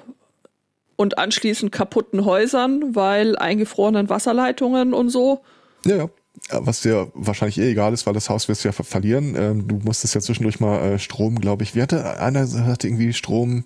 [1.03, 5.43] und anschließend kaputten Häusern, weil eingefrorenen Wasserleitungen und so.
[5.85, 6.09] Ja, ja.
[6.51, 9.37] Was dir wahrscheinlich eh egal ist, weil das Haus wirst du ja ver verlieren.
[9.37, 11.75] Ähm, du musstest ja zwischendurch mal äh, Strom, glaube ich.
[11.75, 13.65] Wie hatte einer hatte irgendwie Strom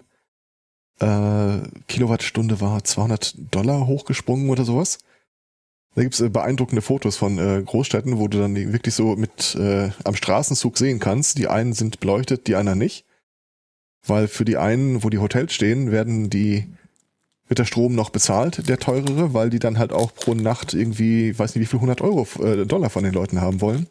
[1.00, 1.58] äh,
[1.88, 4.98] Kilowattstunde war 200 Dollar hochgesprungen oder sowas.
[5.94, 9.90] Da gibt's äh, beeindruckende Fotos von äh, Großstädten, wo du dann wirklich so mit äh,
[10.04, 11.38] am Straßenzug sehen kannst.
[11.38, 13.04] Die einen sind beleuchtet, die anderen nicht.
[14.06, 16.72] Weil für die einen, wo die Hotels stehen, werden die
[17.48, 21.38] wird der Strom noch bezahlt, der teurere, weil die dann halt auch pro Nacht irgendwie,
[21.38, 23.86] weiß nicht wie viel, 100 Euro, äh, Dollar von den Leuten haben wollen.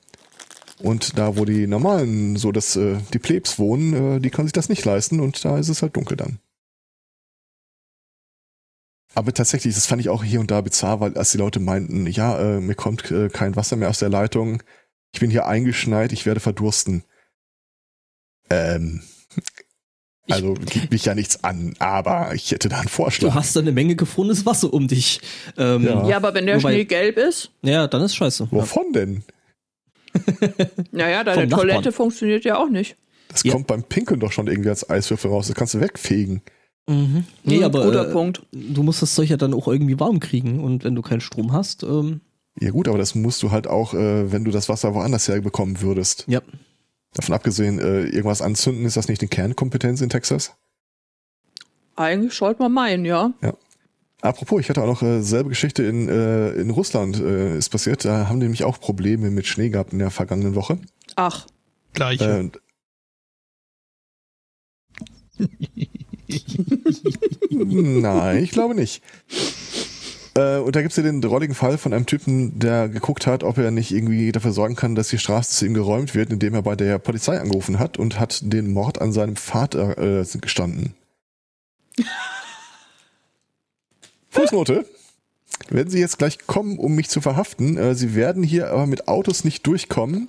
[0.80, 4.54] Und da, wo die normalen, so dass äh, die Plebs wohnen, äh, die können sich
[4.54, 6.40] das nicht leisten und da ist es halt dunkel dann.
[9.14, 12.06] Aber tatsächlich, das fand ich auch hier und da bizarr, weil als die Leute meinten,
[12.08, 14.62] ja, äh, mir kommt äh, kein Wasser mehr aus der Leitung,
[15.14, 17.06] ich bin hier eingeschneit, ich werde verdursten.
[18.50, 19.02] Ähm,
[20.30, 23.30] also geht mich ja nichts an, aber ich hätte da einen Vorschlag.
[23.30, 25.22] Du hast da eine Menge gefrorenes Wasser um dich.
[25.58, 26.08] Ähm, Ja.
[26.08, 28.48] Ja, aber wenn der Wobei- Schnee gelb ist, ja, dann ist scheiße.
[28.52, 29.24] Wovon denn?
[30.92, 31.94] naja, deine Toilette Nachbarn.
[31.94, 32.96] funktioniert ja auch nicht.
[33.28, 33.52] Das Ja.
[33.54, 35.48] kommt beim Pinkeln doch schon irgendwie als Eiswürfel raus.
[35.48, 36.42] Das kannst du wegfegen.
[36.88, 37.26] Mhm.
[37.44, 38.44] Nee, Hm, aber guter äh, Punkt.
[38.52, 40.64] du musst das Zeug ja dann auch irgendwie warm kriegen.
[40.64, 42.22] Und wenn du keinen Strom hast, ähm,
[42.62, 45.82] Ja gut, aber das musst du halt auch, äh, wenn du das Wasser woanders herbekommen
[45.82, 46.24] würdest.
[46.28, 46.42] ja.
[47.16, 50.54] Davon abgesehen, äh, irgendwas anzünden, ist das nicht eine Kernkompetenz in Texas?
[51.96, 53.32] Eigentlich sollte man meinen, ja.
[54.22, 58.04] Apropos, ich hatte auch noch äh, selbe Geschichte in, äh, in Russland äh, ist passiert.
[58.04, 60.78] Da haben die nämlich auch Probleme mit Schnee gehabt in der vergangenen Woche.
[61.16, 61.48] Ach,
[61.94, 62.52] Gleiche.
[65.38, 65.38] Äh,
[67.50, 69.02] nein, ich glaube nicht.
[70.36, 73.58] Äh, und da gibt's ja den drolligen Fall von einem Typen, der geguckt hat, ob
[73.58, 76.62] er nicht irgendwie dafür sorgen kann, dass die Straße zu ihm geräumt wird, indem er
[76.62, 80.94] bei der Polizei angerufen hat und hat den Mord an seinem Vater äh, gestanden.
[84.30, 84.86] Fußnote.
[85.70, 89.08] Wenn Sie jetzt gleich kommen, um mich zu verhaften, äh, Sie werden hier aber mit
[89.08, 90.28] Autos nicht durchkommen.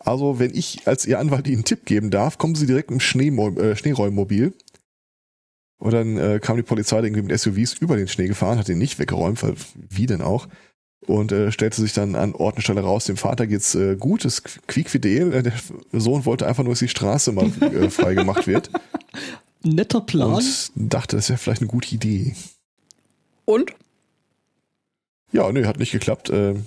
[0.00, 2.98] Also, wenn ich als Ihr Anwalt Ihnen einen Tipp geben darf, kommen Sie direkt im
[2.98, 4.54] Schneemo äh, Schneeräummobil.
[5.80, 8.78] Und dann äh, kam die Polizei irgendwie mit SUVs über den Schnee gefahren, hat ihn
[8.78, 10.46] nicht weggeräumt, weil wie denn auch.
[11.06, 14.24] Und äh, stellte sich dann an Ort und Stelle raus, dem Vater geht's äh, gut,
[14.24, 15.32] ist quiekfidel.
[15.32, 15.54] Äh, der
[15.92, 18.70] Sohn wollte einfach nur, dass die Straße mal äh, frei gemacht wird.
[19.62, 20.34] Netter Plan.
[20.34, 22.34] Und dachte, das wäre vielleicht eine gute Idee.
[23.46, 23.72] und?
[25.32, 26.28] Ja, nee, hat nicht geklappt.
[26.32, 26.66] Ähm,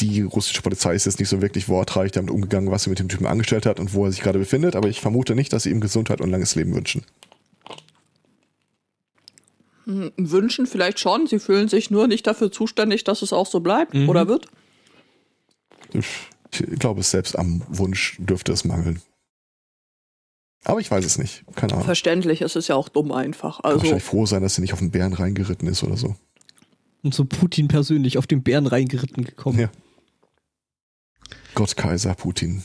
[0.00, 3.08] Die russische Polizei ist jetzt nicht so wirklich wortreich damit umgegangen, was sie mit dem
[3.08, 5.70] Typen angestellt hat und wo er sich gerade befindet, aber ich vermute nicht, dass sie
[5.70, 7.02] ihm Gesundheit und langes Leben wünschen.
[9.84, 11.26] Hm, Wünschen vielleicht schon.
[11.26, 14.08] Sie fühlen sich nur nicht dafür zuständig, dass es auch so bleibt Mhm.
[14.08, 14.46] oder wird.
[15.92, 16.06] Ich
[16.78, 19.00] glaube, selbst am Wunsch dürfte es mangeln.
[20.64, 21.44] Aber ich weiß es nicht.
[21.56, 21.84] Keine Ahnung.
[21.84, 23.60] Verständlich, es ist ja auch dumm einfach.
[23.62, 26.16] Also, Wahrscheinlich froh sein, dass er nicht auf den Bären reingeritten ist oder so.
[27.02, 29.58] Und so Putin persönlich auf den Bären reingeritten gekommen.
[29.58, 29.70] Ja.
[31.54, 32.64] Gott Kaiser Putin.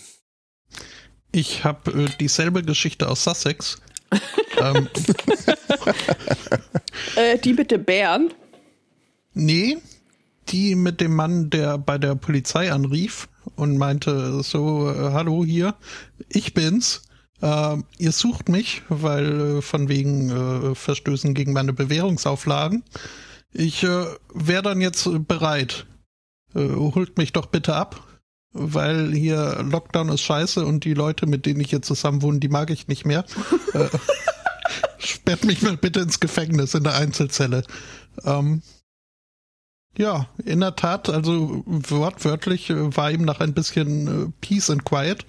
[1.31, 3.81] Ich habe äh, dieselbe Geschichte aus Sussex.
[4.61, 4.87] Ähm,
[7.15, 8.33] äh, die mit dem Bären.
[9.33, 9.77] nee,
[10.49, 15.75] die mit dem Mann, der bei der Polizei anrief und meinte so, äh, hallo hier,
[16.27, 17.03] ich bin's.
[17.41, 22.83] Ähm, ihr sucht mich, weil äh, von wegen äh, Verstößen gegen meine Bewährungsauflagen.
[23.53, 25.85] Ich äh, wäre dann jetzt äh, bereit.
[26.53, 28.03] Äh, holt mich doch bitte ab,
[28.51, 32.49] weil hier Lockdown ist scheiße und die Leute, mit denen ich hier zusammen wohne, die
[32.49, 33.25] mag ich nicht mehr.
[33.73, 33.87] äh,
[34.97, 37.63] sperrt mich mal bitte ins Gefängnis in der Einzelzelle.
[38.23, 38.61] Ähm,
[39.97, 44.85] ja, in der Tat, also wortwörtlich äh, war ihm nach ein bisschen äh, Peace and
[44.85, 45.25] Quiet.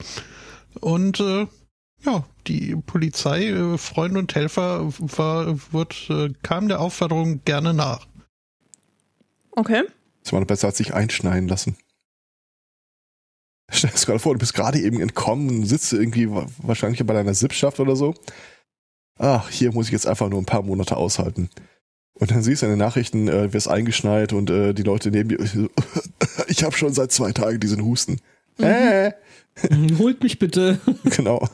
[0.80, 1.46] Und äh,
[2.04, 8.06] ja, die Polizei, äh, Freunde und Helfer war, wird, äh, kam der Aufforderung gerne nach.
[9.52, 9.82] Okay.
[10.22, 11.76] Das war noch besser, als sich einschneiden lassen.
[13.70, 17.14] Stell dir das gerade vor, du bist gerade eben entkommen, sitzt irgendwie wa- wahrscheinlich bei
[17.14, 18.14] deiner Sippschaft oder so.
[19.18, 21.50] Ach, hier muss ich jetzt einfach nur ein paar Monate aushalten.
[22.14, 25.28] Und dann siehst du in den Nachrichten, äh, wirst eingeschneit und äh, die Leute neben
[25.30, 25.38] dir,
[26.48, 28.18] ich habe schon seit zwei Tagen diesen Husten.
[28.58, 29.12] Äh,
[29.98, 30.80] Holt mich bitte.
[31.16, 31.46] genau.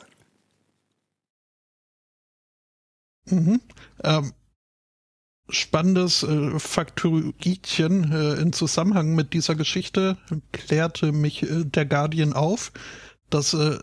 [3.30, 3.60] Mhm.
[4.04, 4.32] Ähm,
[5.48, 10.16] spannendes äh, Faktoritchen äh, in Zusammenhang mit dieser Geschichte
[10.52, 12.72] klärte mich äh, der Guardian auf,
[13.30, 13.78] dass äh,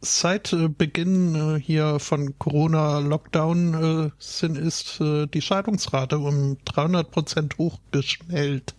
[0.00, 7.10] seit äh, Beginn äh, hier von Corona-Lockdown äh, sind, ist äh, die Scheidungsrate um 300
[7.10, 8.74] Prozent hochgeschnellt.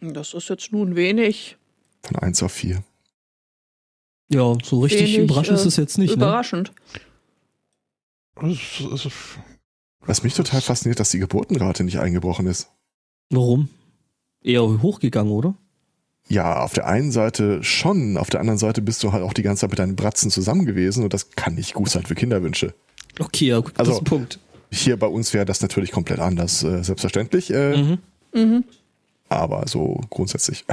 [0.00, 1.56] Das ist jetzt nun wenig
[2.02, 2.82] Von eins auf vier.
[4.30, 6.10] Ja, so richtig Wenig, überraschend ist äh, es jetzt nicht.
[6.10, 6.16] Ne?
[6.16, 6.72] überraschend.
[8.42, 9.08] Es- es-
[10.08, 12.68] Was mich total fasziniert, dass die Geburtenrate nicht eingebrochen ist.
[13.30, 13.68] Warum?
[14.42, 15.54] Eher hochgegangen, oder?
[16.28, 19.42] Ja, auf der einen Seite schon, auf der anderen Seite bist du halt auch die
[19.42, 22.74] ganze Zeit mit deinen Bratzen zusammen gewesen und das kann nicht gut sein für Kinderwünsche.
[23.18, 24.38] Okay, ja, gut, Also- das ist ein Punkt.
[24.70, 27.98] Hier bei uns wäre das natürlich komplett anders, äh, selbstverständlich, äh, Mhm.
[28.34, 28.64] Mhm.
[29.28, 30.64] aber so grundsätzlich.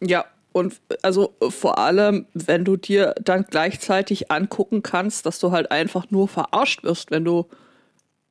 [0.00, 5.70] Ja, und also vor allem, wenn du dir dann gleichzeitig angucken kannst, dass du halt
[5.70, 7.46] einfach nur verarscht wirst, wenn du,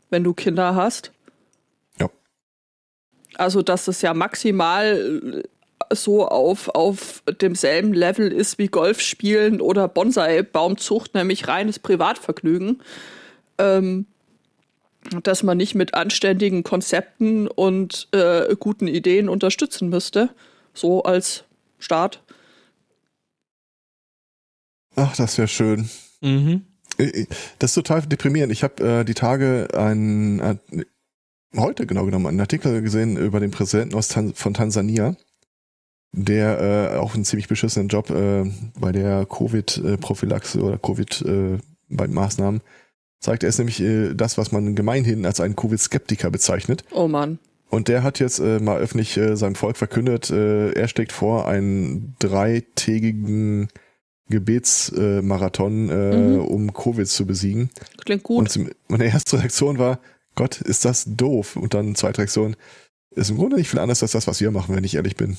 [0.09, 1.11] wenn du Kinder hast.
[1.99, 2.09] Ja.
[3.35, 5.43] Also, dass es ja maximal
[5.89, 12.81] äh, so auf, auf demselben Level ist wie Golfspielen oder Bonsai-Baumzucht, nämlich reines Privatvergnügen.
[13.57, 14.05] Ähm,
[15.23, 20.29] dass man nicht mit anständigen Konzepten und äh, guten Ideen unterstützen müsste.
[20.73, 21.45] So als
[21.79, 22.21] Staat.
[24.95, 25.89] Ach, das wäre schön.
[26.21, 26.65] Mhm.
[26.97, 27.25] Äh,
[27.59, 28.51] Das ist total deprimierend.
[28.51, 30.55] Ich habe äh, die Tage ein, äh,
[31.55, 35.15] heute genau genommen einen Artikel gesehen über den Präsidenten aus Tan von Tansania,
[36.11, 38.43] der äh, auch einen ziemlich beschissenen Job äh,
[38.79, 41.57] bei der Covid-Prophylaxe oder Covid äh,
[41.89, 42.61] bei Maßnahmen
[43.19, 43.43] zeigt.
[43.43, 46.83] Er ist nämlich äh, das, was man gemeinhin als einen Covid-Skeptiker bezeichnet.
[46.91, 47.39] Oh Mann.
[47.69, 51.47] Und der hat jetzt äh, mal öffentlich äh, seinem Volk verkündet, äh, er steckt vor,
[51.47, 53.67] einen dreitägigen
[54.29, 56.41] Gebetsmarathon, äh, Marathon, äh, Mhm.
[56.45, 57.69] um Covid zu besiegen.
[58.05, 58.39] Klingt gut.
[58.39, 59.99] Und zum- meine erste Reaktion war,
[60.35, 61.55] Gott, ist das doof.
[61.55, 62.55] Und dann zweite Reaktion,
[63.11, 65.37] ist im Grunde nicht viel anders als das, was wir machen, wenn ich ehrlich bin.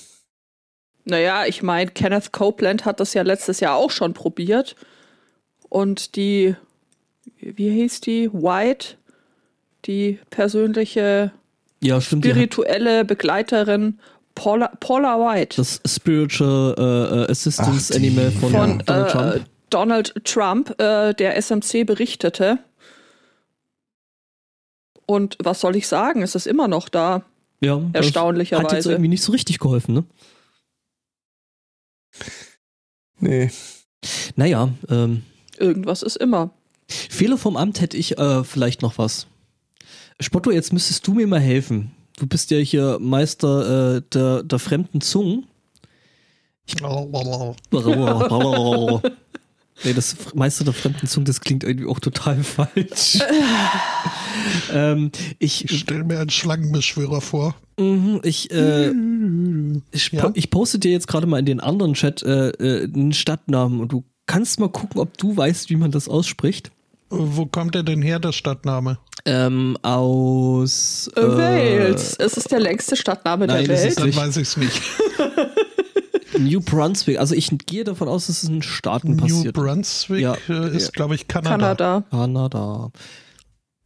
[1.05, 4.75] Naja, ich meine, Kenneth Copeland hat das ja letztes Jahr auch schon probiert.
[5.69, 6.55] Und die,
[7.41, 8.31] wie hieß die?
[8.33, 8.97] White,
[9.87, 11.33] die persönliche
[11.81, 12.25] Ja, stimmt.
[12.25, 14.01] spirituelle Begleiterin
[14.39, 19.47] Paula, Paula White Das Spiritual äh, äh, Assistance Ach, Animal von, von Donald äh, Trump.
[19.71, 22.59] Donald Trump, äh, der SMC berichtete.
[25.07, 26.23] Und was soll ich sagen?
[26.23, 27.23] Es ist immer noch da,
[27.61, 28.91] Ja, das Hat jetzt erstaunlicherweise.
[28.93, 30.05] irgendwie nicht so richtig geholfen, ne?
[33.21, 33.51] Nee,
[34.37, 35.23] Naja, ähm,
[35.59, 36.51] Irgendwas ist immer.
[36.89, 39.27] Fehler vom Amt hätte ich äh, vielleicht noch was.
[40.21, 41.91] Spotto, jetzt müsstest du mir mal helfen.
[42.19, 45.47] Du bist ja hier Meister äh, der, der fremden Zungen.
[49.85, 53.19] nee, das Meister der fremden Zungen, das klingt irgendwie auch total falsch.
[54.73, 57.55] ähm, ich, Ich stelle mir einen Schlangenbeschwörer vor.
[57.79, 58.91] mhm, ich, äh,
[59.93, 60.31] ich, Ja.
[60.35, 63.93] ich poste dir jetzt gerade mal in den anderen Chat äh, äh, einen Stadtnamen und
[63.93, 66.71] du kannst mal gucken, ob du weißt, wie man das ausspricht.
[67.11, 68.99] Wo kommt der denn her, der Stadtname?
[69.25, 72.17] Ähm, aus Äh, Wales.
[72.19, 73.91] Es ist der längste Stadtname nein, der das Welt.
[73.91, 74.83] ist- Dann weiß ich es nicht.
[76.39, 77.19] New Brunswick.
[77.19, 79.55] Also ich gehe davon aus, dass es in Staaten New passiert.
[79.55, 80.37] Brunswick Ja.
[80.49, 81.57] äh, ist, glaube ich, Kanada.
[81.57, 82.05] Kanada.
[82.11, 82.91] Kanada.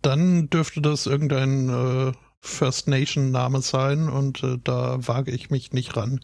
[0.02, 5.72] Dann dürfte das irgendein äh, First Nation Name sein und äh, da wage ich mich
[5.72, 6.20] nicht ran,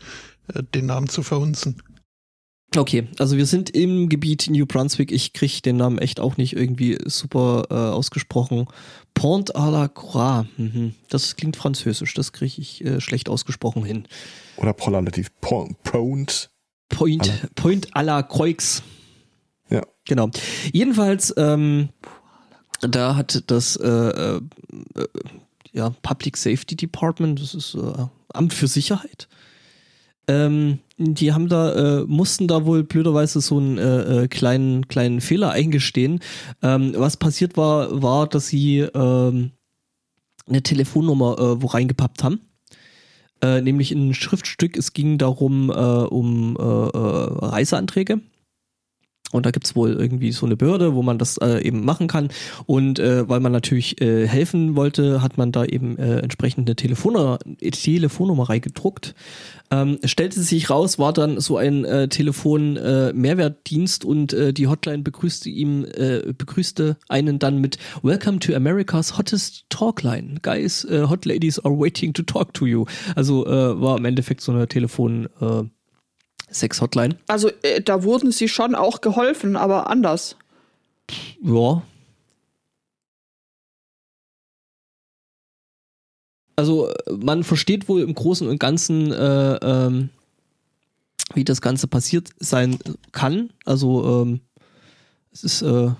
[0.53, 1.80] äh, den Namen zu verhunzen.
[2.76, 5.10] Okay, also wir sind im Gebiet New Brunswick.
[5.10, 8.66] Ich kriege den Namen echt auch nicht irgendwie super äh, ausgesprochen.
[9.14, 10.46] Pont à la Croix.
[10.58, 10.94] Mhm.
[11.08, 12.12] Das klingt französisch.
[12.14, 14.06] Das kriege ich äh, schlecht ausgesprochen hin.
[14.58, 15.30] oder Prolativ.
[15.40, 15.82] Point.
[15.82, 16.50] Point,
[17.22, 18.82] À la- Point à la Croix.
[19.70, 19.82] Ja.
[20.06, 20.30] Genau.
[20.72, 21.88] Jedenfalls, ähm,
[22.82, 24.40] da hat das äh, äh,
[24.94, 25.06] äh,
[25.72, 29.28] ja, Public Safety Department, das ist äh, Amt für Sicherheit,
[30.29, 35.20] ähm, die haben da, äh, mussten da wohl blöderweise so einen äh, äh, kleinen, kleinen
[35.20, 36.20] Fehler eingestehen.
[36.62, 39.53] Ähm, was passiert war, war, dass sie ähm,
[40.47, 42.41] eine Telefonnummer äh, wo reingepappt haben.
[43.41, 44.76] Äh, nämlich in ein Schriftstück.
[44.76, 48.20] Es ging darum, äh, um Reiseanträge.
[49.31, 52.29] Und da gibt's wohl irgendwie so eine Behörde, wo man das äh, eben machen kann.
[52.66, 56.76] Und äh, weil man natürlich äh, helfen wollte, hat man da eben äh, entsprechend eine
[56.76, 59.14] Telefonnummer, Telefonnummer reingedruckt.
[59.70, 65.51] Ähm, stellte sich raus, war dann so ein äh, Telefon-Mehrwertdienst und äh, die Hotline begrüßte
[65.51, 70.37] ihm, äh, begrüßte einen dann mit Welcome to America's hottest talkline.
[70.41, 72.87] Guys, äh, hot ladies are waiting to talk to you.
[73.14, 75.64] Also äh, war im Endeffekt so eine Telefon- äh,
[76.51, 77.16] Sex-Hotline.
[77.26, 80.36] Also äh, da wurden sie schon auch geholfen, aber anders.
[81.42, 81.82] Ja.
[86.57, 90.09] Also man versteht wohl im Großen und Ganzen, äh, ähm,
[91.34, 92.78] wie das Ganze passiert sein
[93.12, 93.51] kann.
[93.64, 94.40] Also ähm,
[95.30, 95.90] es ist äh,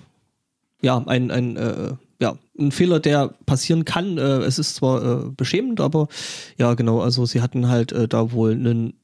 [0.83, 4.19] ja ein, ein, äh, ja, ein Fehler, der passieren kann.
[4.19, 6.09] Äh, es ist zwar äh, beschämend, aber
[6.57, 8.95] ja genau, also sie hatten halt da wohl einen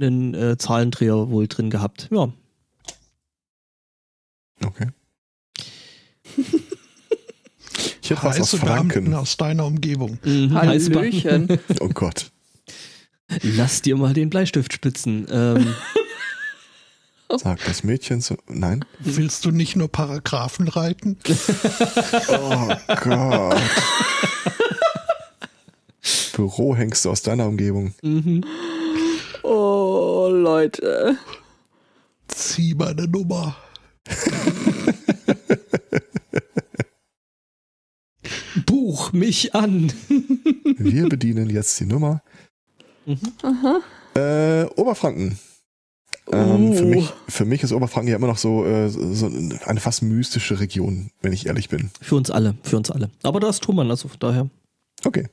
[0.00, 2.08] einen äh, Zahlendreher wohl drin gehabt.
[2.10, 2.28] Ja.
[4.64, 4.88] Okay.
[8.02, 9.14] Ich hätte was aus Heiße Beamten Franken.
[9.14, 10.18] aus deiner Umgebung.
[10.24, 10.54] Mhm.
[10.54, 11.58] Hallöchen.
[11.80, 12.30] Oh Gott.
[13.42, 15.26] Lass dir mal den Bleistift spitzen.
[15.30, 15.74] Ähm,
[17.36, 18.38] Sagt das Mädchen so.
[18.48, 18.82] Nein.
[19.00, 21.18] Willst du nicht nur Paragraphen reiten?
[22.28, 22.68] Oh
[23.02, 23.60] Gott.
[26.34, 27.94] Bürohengste aus deiner Umgebung.
[28.02, 28.42] mhm.
[29.50, 31.16] Oh, Leute.
[32.28, 33.56] Zieh meine Nummer.
[38.66, 39.90] Buch mich an.
[40.76, 42.22] Wir bedienen jetzt die Nummer.
[43.42, 43.80] Aha.
[44.14, 45.38] Äh, Oberfranken.
[46.30, 46.88] Ähm, für, Uh.
[46.88, 49.30] mich, für mich ist Oberfranken ja immer noch so, äh, so
[49.64, 51.90] eine fast mystische Region, wenn ich ehrlich bin.
[52.02, 53.08] Für uns alle, für uns alle.
[53.22, 54.50] Aber da ist Thomann, also von daher.
[55.06, 55.26] Okay.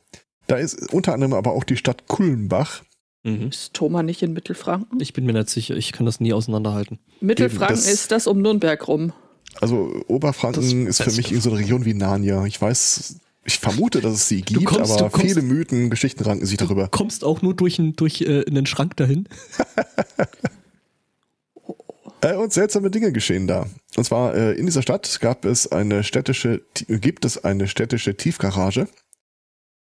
[0.47, 2.83] Da ist unter anderem aber auch die Stadt Kulmbach.
[3.25, 3.49] Mhm.
[3.49, 4.99] Ist Thoma nicht in Mittelfranken?
[5.01, 6.99] Ich bin mir nicht sicher, ich kann das nie auseinanderhalten.
[7.21, 9.13] Mittelfranken das- ist das um Nürnberg rum.
[9.61, 12.45] Also Oberfranken Das ist für mich in so eine Region wie Narnia.
[12.45, 13.15] Ich weiß,
[13.45, 16.57] ich vermute, dass es sie gibt, kommst- aber du kommst- viele Mythen, Geschichten ranken sich
[16.57, 16.87] darüber.
[16.89, 19.27] Kommst auch nur durch, einen- durch äh, einen Schrank dahin.
[22.21, 23.67] Äh, und seltsame Dinge geschehen da.
[23.97, 28.15] Und zwar äh, in dieser Stadt gab es eine städtische, ti- gibt es eine städtische
[28.17, 28.87] Tiefgarage,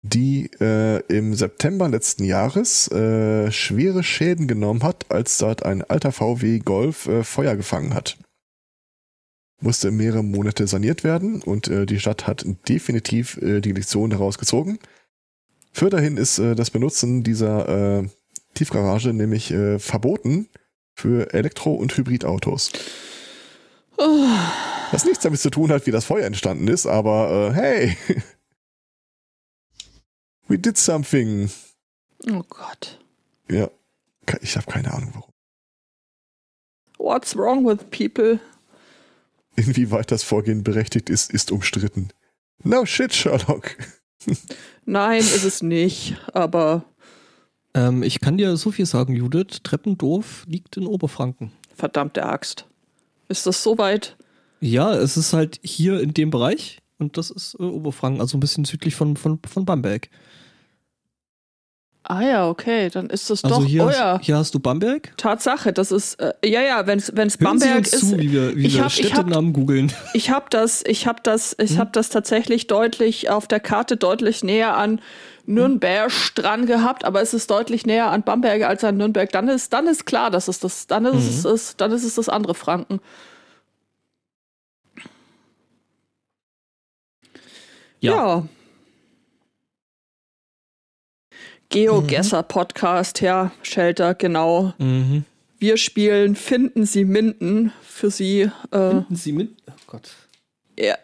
[0.08, 6.12] die äh, im September letzten Jahres äh, schwere Schäden genommen hat, als dort ein alter
[6.12, 8.16] VW Golf äh, Feuer gefangen hat.
[9.60, 14.38] Musste mehrere Monate saniert werden und äh, die Stadt hat definitiv äh, die Lektion daraus
[14.38, 14.78] gezogen.
[15.72, 18.04] Fürderhin ist äh, das Benutzen dieser
[18.54, 20.48] Tiefgarage nämlich verboten
[20.94, 22.72] für Elektro- und Hybridautos.
[23.98, 24.26] Oh,
[24.92, 27.98] Was nichts damit zu tun hat, wie das Feuer entstanden ist, aber hey,
[30.48, 31.50] we did something.
[32.30, 32.98] oh Gott.
[33.50, 33.70] Ja,
[34.40, 35.32] ich habe keine Ahnung warum.
[36.98, 38.40] What's wrong with people?
[39.56, 42.08] Inwieweit das Vorgehen berechtigt ist, ist umstritten.
[42.62, 43.76] No shit, Sherlock.
[44.84, 46.16] Nein, ist es nicht.
[46.32, 46.84] Aber
[47.74, 49.60] Ähm, ich kann dir so viel sagen, Judith.
[49.62, 51.52] Treppendorf liegt in Oberfranken.
[51.74, 52.66] verdammte Axt.
[53.28, 54.16] Ist das so weit?
[54.60, 58.40] Ja, es ist halt hier in dem Bereich und das ist äh, Oberfranken, also ein
[58.40, 60.08] bisschen südlich von, von, von Bamberg.
[62.08, 63.66] Ah ja, okay, dann ist das Also doch.
[63.66, 65.12] hier, oh hast, ja, hier hast du Bamberg.
[65.16, 68.10] Tatsache, das ist äh, ja ja, wenn es Hören Sie Bamberg uns ist.
[68.10, 69.92] zu, wie wir, wie ich hab- ich hab- Städtenamen googeln.
[70.14, 71.78] Ich habe das, ich habe das, ich Hm?
[71.78, 75.00] habe das tatsächlich deutlich auf der Karte deutlich näher an
[75.46, 79.30] Nürnberg dran gehabt, aber es ist deutlich näher an Bamberg als an Nürnberg.
[79.32, 81.50] Dann ist, dann ist klar, dass es das, dann ist es, Mhm.
[81.50, 83.00] es, dann ist es das andere Franken.
[88.00, 88.12] Ja.
[88.12, 88.42] ja.
[91.68, 94.72] GeoGesser Podcast, ja, Shelter, genau.
[94.78, 95.24] Mhm.
[95.58, 98.50] Wir spielen Finden Sie Minden für Sie.
[98.70, 99.50] Äh, Finden Sie mit?
[99.68, 100.10] Oh Gott.
[100.78, 100.96] ja,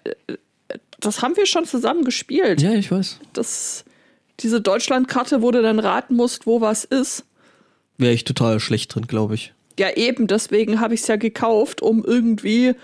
[1.00, 2.62] das haben wir schon zusammen gespielt.
[2.62, 3.18] Ja, ich weiß.
[3.32, 3.84] Das,
[4.40, 7.24] diese Deutschlandkarte, wo du dann raten musst, wo was ist.
[7.98, 9.52] Wäre ich total schlecht drin, glaube ich.
[9.78, 12.74] Ja, eben, deswegen habe ich es ja gekauft, um irgendwie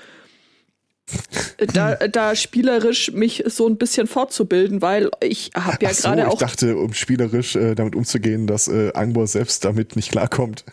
[1.73, 6.23] da, da spielerisch mich so ein bisschen fortzubilden, weil ich habe ja Ach so, gerade
[6.23, 10.65] ich auch dachte, um spielerisch äh, damit umzugehen, dass äh, Angbor selbst damit nicht klarkommt.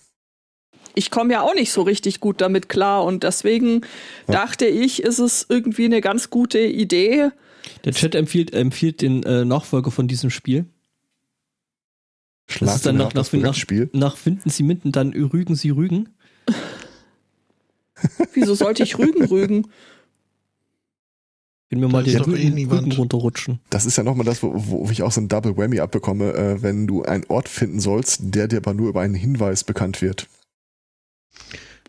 [0.93, 3.81] ich komme ja auch nicht so richtig gut damit klar und deswegen
[4.27, 7.29] dachte ich, ist es irgendwie eine ganz gute Idee.
[7.83, 10.65] Der Chat empfiehlt, empfiehlt den äh, Nachfolger von diesem Spiel.
[12.47, 13.87] Schlag ist dann nach- nach- nach-.
[13.93, 16.09] Nach Finden Sie Minden, dann Rügen Sie Rügen.
[18.33, 19.67] Wieso sollte ich Rügen rügen?
[21.69, 22.65] Wenn wir mal Da ist den eh.
[22.65, 23.59] Rügen runterrutschen.
[23.71, 26.61] Das ist ja nochmal das, wo, wo ich auch so ein Double Whammy abbekomme, äh,
[26.61, 30.27] wenn du einen Ort finden sollst, der dir aber nur über einen Hinweis bekannt wird.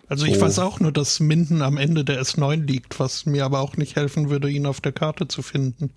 [0.08, 0.40] Also ich Oh.
[0.40, 3.96] weiß auch nur, dass Minden am Ende der S9 liegt, was mir aber auch nicht
[3.96, 5.90] helfen würde, ihn auf der Karte zu finden.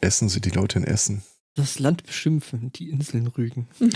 [0.00, 1.22] Essen sie die Leute in Essen.
[1.54, 3.68] Das Land beschimpfen, die Inseln rügen.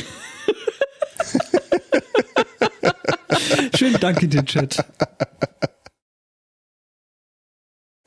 [3.74, 4.84] Schönen Dank in den Chat.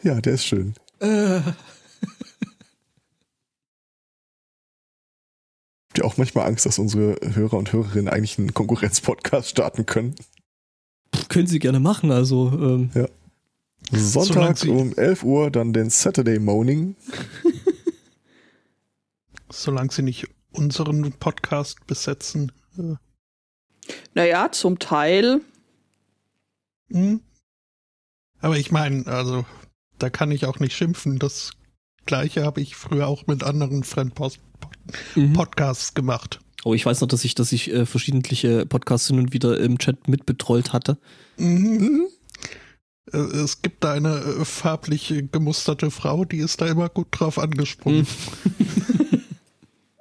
[0.03, 0.73] Ja, der ist schön.
[0.99, 1.41] Äh,
[5.89, 10.15] Habt ihr auch manchmal Angst, dass unsere Hörer und Hörerinnen eigentlich einen Konkurrenzpodcast starten können?
[11.29, 12.89] können Sie gerne machen, also ähm,
[13.91, 16.95] Sonntag sie- um 11 Uhr dann den Saturday Morning.
[19.51, 22.51] Solange sie nicht unseren Podcast besetzen.
[24.15, 25.41] Naja, zum Teil.
[26.89, 27.21] hm.
[28.39, 29.45] Aber ich meine, also
[29.99, 31.19] da kann ich auch nicht schimpfen.
[31.19, 31.51] Das
[32.05, 34.39] gleiche habe ich früher auch mit anderen Fremdpost
[35.15, 35.33] mhm.
[35.33, 36.39] Podcasts gemacht.
[36.65, 39.77] Oh, ich weiß noch, dass ich, dass ich äh, verschiedentliche Podcasts hin und wieder im
[39.77, 40.97] Chat mitbetrollt hatte.
[41.37, 42.07] Mhm.
[43.11, 47.39] Äh, Es gibt da eine äh, farblich gemusterte Frau, die ist da immer gut drauf
[47.39, 48.07] angesprungen.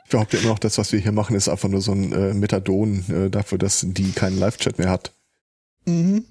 [0.04, 2.34] Ich behaupte immer noch, das, was wir hier machen, ist einfach nur so ein äh,
[2.34, 5.14] Methadon äh, dafür, dass die keinen Live-Chat mehr hat.
[5.86, 6.26] Mhm.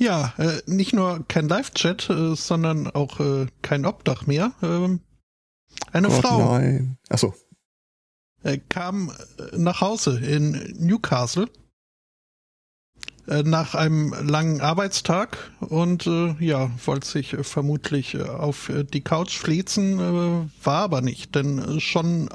[0.00, 4.52] Ja, äh, nicht nur kein Live-Chat, äh, sondern auch äh, kein Obdach mehr.
[4.62, 5.00] Ähm,
[5.92, 6.96] eine Gott, Frau Nein.
[7.10, 7.34] Achso.
[8.42, 11.50] äh, kam äh, nach Hause in Newcastle
[13.28, 19.98] äh, nach einem langen Arbeitstag und äh, ja, wollte sich vermutlich auf die Couch fließen,
[19.98, 22.30] äh, war aber nicht, denn schon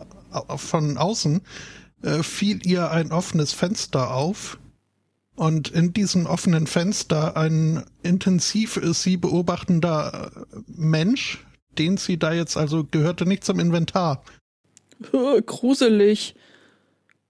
[0.56, 1.42] von außen
[2.04, 4.60] äh, fiel ihr ein offenes Fenster auf
[5.36, 11.44] und in diesem offenen Fenster ein intensiv sie beobachtender äh, Mensch,
[11.78, 14.24] den sie da jetzt also gehörte nicht zum Inventar.
[15.12, 16.36] Gruselig.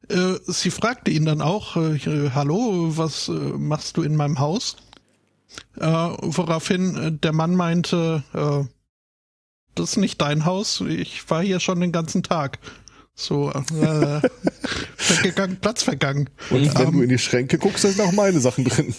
[0.08, 4.78] Äh, sie fragte ihn dann auch, äh, hallo, was machst du in meinem Haus?
[5.76, 8.24] Woraufhin der Mann meinte,
[9.76, 12.60] das ist nicht dein Haus, ich war hier schon den ganzen Tag.
[13.16, 14.22] So, äh,
[14.98, 16.30] vergegangen, Platz vergangen.
[16.50, 18.94] Und wenn Ähm, du in die Schränke guckst, sind auch meine Sachen drin.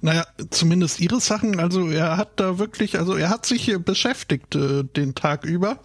[0.00, 4.56] Naja, zumindest ihre Sachen, also er hat da wirklich, also er hat sich äh, beschäftigt
[4.56, 5.78] äh, den Tag über,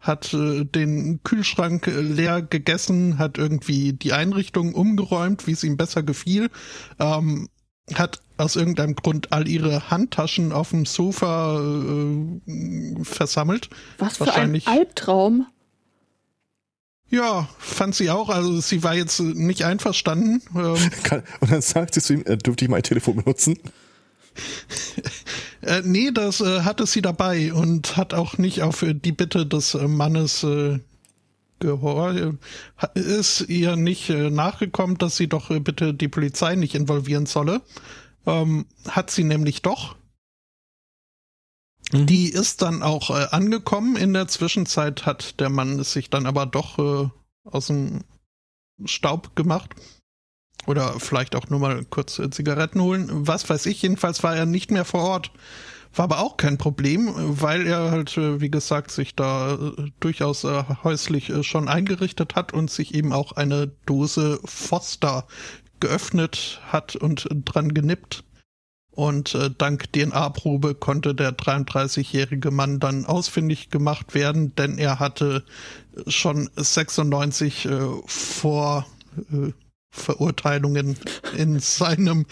[0.00, 5.78] hat äh, den Kühlschrank äh, leer gegessen, hat irgendwie die Einrichtung umgeräumt, wie es ihm
[5.78, 6.50] besser gefiel,
[6.98, 7.48] ähm,
[7.94, 13.70] hat aus irgendeinem Grund all ihre Handtaschen auf dem Sofa äh, versammelt.
[13.96, 15.46] Was für ein Wahrscheinlich- Albtraum.
[17.12, 20.40] Ja, fand sie auch, also sie war jetzt nicht einverstanden.
[20.54, 20.76] Ähm,
[21.40, 23.58] Und dann sagt sie zu ihm, äh, dürfte ich mein Telefon benutzen?
[25.64, 29.46] Äh, nee, das äh, hatte sie dabei und hat auch nicht auf äh, die Bitte
[29.46, 30.80] des äh, Mannes äh,
[31.60, 32.32] gehor äh,
[32.94, 37.60] ist ihr nicht äh, nachgekommen, dass sie doch bitte die Polizei nicht involvieren solle.
[38.26, 39.94] Ähm, hat sie nämlich doch.
[41.92, 42.06] Mhm.
[42.06, 43.96] Die ist dann auch äh, angekommen.
[43.96, 47.08] In der Zwischenzeit hat der Mann sich dann aber doch äh,
[47.44, 48.00] aus dem
[48.84, 49.74] Staub gemacht.
[50.66, 53.08] Oder vielleicht auch nur mal kurz äh, Zigaretten holen.
[53.10, 55.32] Was weiß ich, jedenfalls war er nicht mehr vor Ort.
[55.94, 60.44] War aber auch kein Problem, weil er halt, äh, wie gesagt, sich da äh, durchaus
[60.44, 65.26] äh, häuslich schon eingerichtet hat und sich eben auch eine Dose Foster
[65.80, 68.24] geöffnet hat und dran genippt.
[68.94, 75.44] Und äh, dank DNA-Probe konnte der 33-jährige Mann dann ausfindig gemacht werden, denn er hatte
[76.06, 78.86] schon 96 äh, vor
[79.32, 79.52] äh,
[79.90, 80.96] Verurteilungen
[81.36, 82.26] in seinem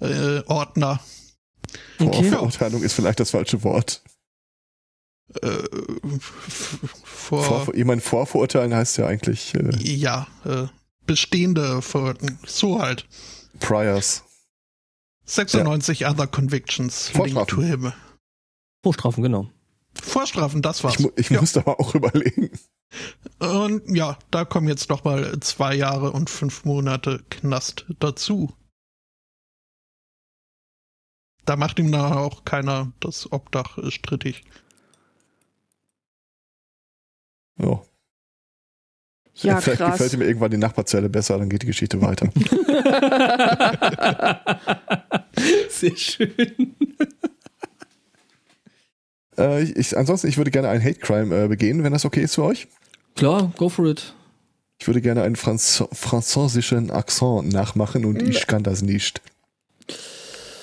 [0.00, 1.00] äh, Ordner.
[1.98, 2.30] Okay.
[2.30, 4.02] Vorverurteilung ist vielleicht das falsche Wort.
[5.42, 5.64] Äh,
[7.04, 10.66] vor, Vor, jemand vorverurteilen heißt ja eigentlich äh, ja, äh,
[11.06, 12.38] bestehende Verurteilungen.
[12.46, 13.06] So halt.
[13.60, 14.25] Priors.
[15.26, 17.56] 96 other convictions linked Vorstrafen.
[17.56, 17.92] to him.
[18.82, 19.50] Vorstrafen, genau.
[19.94, 20.94] Vorstrafen, das war's.
[20.94, 21.40] Ich, mu- ich ja.
[21.40, 22.50] musste aber auch überlegen.
[23.40, 28.54] Und ja, da kommen jetzt noch mal zwei Jahre und fünf Monate Knast dazu.
[31.44, 34.44] Da macht ihm nachher auch keiner das Obdach äh, strittig.
[37.58, 37.82] Ja.
[39.34, 39.92] Ja, Vielleicht krass.
[39.92, 42.30] gefällt ihm irgendwann die Nachbarzelle besser, dann geht die Geschichte weiter.
[45.70, 46.32] Sehr schön.
[49.38, 52.22] äh, ich, ich, ansonsten, ich würde gerne einen Hate Crime äh, begehen, wenn das okay
[52.22, 52.68] ist für euch.
[53.14, 54.14] Klar, go for it.
[54.78, 59.22] Ich würde gerne einen Franz französischen Akzent nachmachen und ich kann das nicht.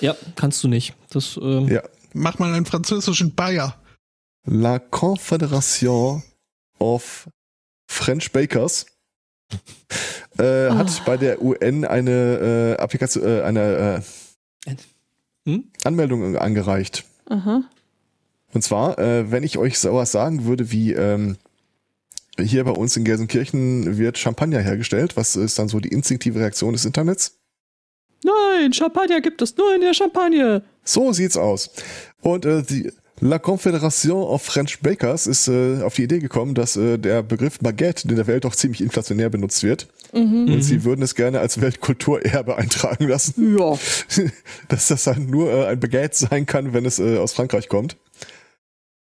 [0.00, 0.94] Ja, kannst du nicht.
[1.10, 1.82] Das, ähm, Ja.
[2.12, 3.76] Mach mal einen französischen Bayer.
[4.46, 6.22] La Confédération
[6.78, 7.28] of
[7.90, 8.86] French Bakers
[10.38, 10.76] äh, Ah.
[10.76, 14.00] hat bei der UN eine äh, Applikation, äh, eine äh,
[15.46, 15.64] Hm?
[15.84, 17.04] Anmeldung angereicht.
[17.26, 17.64] Aha.
[18.52, 21.36] Und zwar, äh, wenn ich euch sowas sagen würde wie ähm,
[22.38, 26.72] hier bei uns in Gelsenkirchen wird Champagner hergestellt, was ist dann so die instinktive Reaktion
[26.72, 27.38] des Internets?
[28.24, 30.62] Nein, Champagner gibt es nur in der Champagne.
[30.82, 31.70] So sieht's aus.
[32.22, 32.90] Und äh, die
[33.20, 37.58] La Confédération of French Bakers ist äh, auf die Idee gekommen, dass äh, der Begriff
[37.60, 39.88] Baguette in der Welt doch ziemlich inflationär benutzt wird.
[40.12, 43.76] Und sie würden es gerne als Weltkulturerbe eintragen lassen, Ja.
[44.68, 47.96] dass das dann nur äh, ein Baguette sein kann, wenn es äh, aus Frankreich kommt.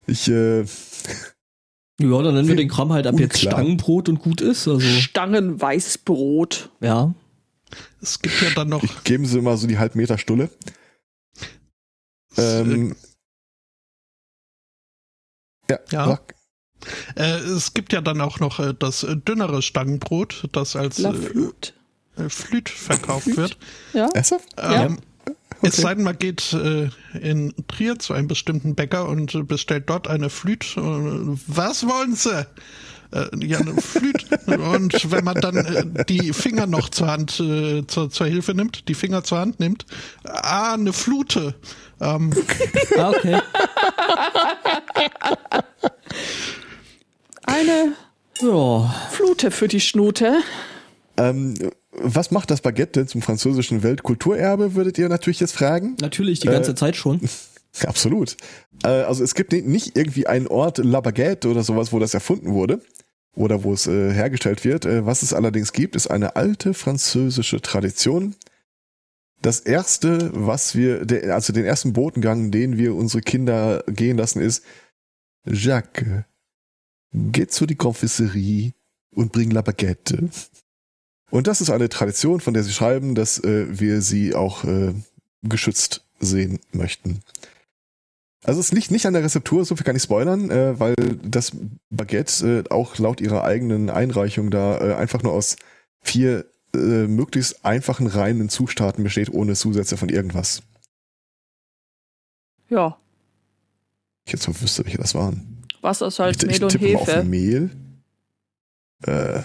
[0.06, 0.64] Ich, äh,
[2.00, 3.54] Ja, dann nennen wir den Kram halt ab jetzt Unklar.
[3.54, 4.68] Stangenbrot und gut ist.
[4.68, 6.70] Also, Stangenweißbrot.
[6.82, 7.14] ja.
[8.02, 10.50] Es gibt ja dann noch geben Sie mal so die Halbmeter Stulle.
[12.38, 12.96] Ähm,
[15.70, 16.20] ja, Ja.
[17.16, 21.10] Äh, es gibt ja dann auch noch äh, das äh, dünnere Stangenbrot, das als La
[21.12, 21.74] äh, Flute.
[22.18, 23.38] äh, Flüt verkauft Flüt?
[23.38, 23.58] wird.
[23.94, 24.10] Ja.
[24.14, 24.46] Ernsthaft?
[24.58, 24.86] Ja.
[24.86, 25.00] Ähm,
[25.64, 26.90] Es sei denn, man geht äh,
[27.20, 30.76] in Trier zu einem bestimmten Bäcker und bestellt dort eine Flüt.
[30.78, 32.46] Was wollen Sie?
[33.12, 34.28] Äh, ja, eine Flüt.
[34.48, 38.88] und wenn man dann äh, die Finger noch zur Hand, äh, zur, zur Hilfe nimmt,
[38.88, 39.88] die Finger zur Hand nimmt,
[40.26, 41.56] ah, eine Flute.
[42.00, 42.32] Ähm,
[43.00, 43.42] Ah, okay.
[47.44, 47.94] Eine
[48.42, 48.94] Ja.
[49.12, 50.40] Flute für die Schnute.
[51.18, 51.56] Ähm,
[51.92, 55.96] was macht das Baguette denn zum französischen Weltkulturerbe, würdet ihr natürlich jetzt fragen?
[56.00, 57.20] Natürlich, die ganze Äh, Zeit schon.
[57.86, 58.38] Absolut.
[58.84, 62.14] Äh, also es gibt ni- nicht irgendwie einen Ort, La Baguette oder sowas, wo das
[62.14, 62.82] erfunden wurde
[63.36, 64.86] oder wo es äh, hergestellt wird.
[64.86, 68.36] Äh, was es allerdings gibt, ist eine alte französische Tradition.
[69.42, 74.64] Das erste, was wir, also den ersten Botengang, den wir unsere Kinder gehen lassen, ist
[75.52, 76.24] Jacques,
[77.14, 78.74] geh zu die Confiserie
[79.12, 80.30] und bring La Baguette.
[81.30, 84.94] Und das ist eine Tradition, von der sie schreiben, dass äh, wir sie auch äh,
[85.44, 87.20] geschützt sehen möchten.
[88.44, 91.52] Also es liegt nicht an der Rezeptur, so viel kann ich spoilern, äh, weil das
[91.90, 95.58] Baguette äh, auch laut ihrer eigenen Einreichung da äh, einfach nur aus
[96.02, 100.64] vier äh, möglichst einfachen reinen Zutaten besteht, ohne Zusätze von irgendwas.
[102.70, 102.98] Ja,
[104.28, 105.64] Ich jetzt mal wüsste, welche das waren.
[105.82, 107.24] Wasser, Salz, ich, ich Mehl und tippe mal auf Hefe.
[107.24, 107.70] Mehl.
[109.06, 109.42] Äh,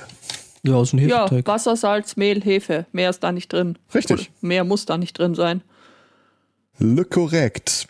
[0.64, 1.47] Ja, aus dem Ja, Hefeteig.
[1.47, 2.87] Wasser, Salz, Mehl, Hefe.
[2.93, 3.78] Mehr ist da nicht drin.
[3.95, 4.20] richtig.
[4.20, 5.62] Oder mehr muss da nicht drin sein.
[6.78, 7.87] Le correct.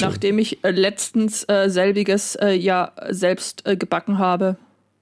[0.00, 4.56] Nachdem ich äh, letztens äh, selbiges äh, ja selbst äh, gebacken habe.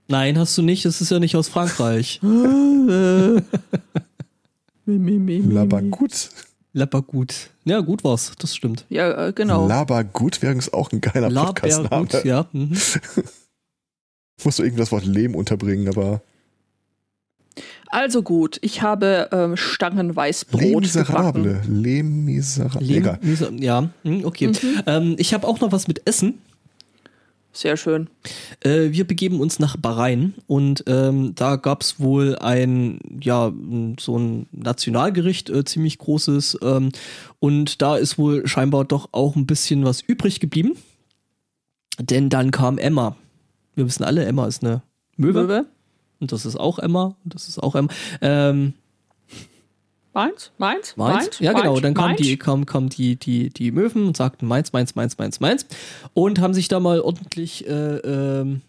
[0.08, 0.84] Nein, hast du nicht.
[0.86, 2.20] Es ist ja nicht aus Frankreich.
[2.26, 3.42] Mi,
[5.18, 5.42] mi,
[6.76, 7.02] mi, mi, Laber mi.
[7.02, 7.02] gut.
[7.02, 7.50] Lapper gut.
[7.64, 8.32] Ja, gut war's.
[8.38, 8.84] Das stimmt.
[8.88, 9.66] Ja, äh, genau.
[9.66, 12.06] Laber gut wäre übrigens auch ein geiler Podcast-Name.
[12.06, 12.46] gut, ja.
[12.52, 12.76] Mhm.
[14.44, 16.20] Musst du irgendwie das Wort Lehm unterbringen, aber
[17.88, 20.80] Also gut, ich habe ähm, Stangenweißbrot gebacken.
[20.80, 21.62] Miserable.
[21.66, 22.84] Les Miserable.
[22.86, 23.18] Leben, Egal.
[23.22, 24.52] Miser- ja, hm, okay.
[24.86, 26.38] Ähm, ich habe auch noch was mit Essen.
[27.56, 28.10] Sehr schön.
[28.60, 33.50] Äh, wir begeben uns nach Bahrain und ähm, da gab's wohl ein, ja,
[33.98, 36.58] so ein Nationalgericht, äh, ziemlich großes.
[36.60, 36.90] Ähm,
[37.38, 40.76] und da ist wohl scheinbar doch auch ein bisschen was übrig geblieben.
[41.98, 43.16] Denn dann kam Emma.
[43.74, 44.82] Wir wissen alle, Emma ist eine
[45.16, 45.44] Möwe.
[45.44, 45.66] Möwe.
[46.20, 47.16] Und das ist auch Emma.
[47.24, 47.88] Und das ist auch Emma.
[48.20, 48.74] Ähm,
[50.16, 50.50] Meins?
[50.56, 50.96] Meins?
[50.96, 51.38] Meins?
[51.40, 51.72] Ja, genau.
[51.72, 51.82] Meins?
[51.82, 55.40] Dann kamen die, kam, kam die, die, die Möwen und sagten Meins, Meins, Meins, Meins,
[55.40, 55.66] Meins.
[56.14, 58.62] Und haben sich da mal ordentlich, äh, ähm,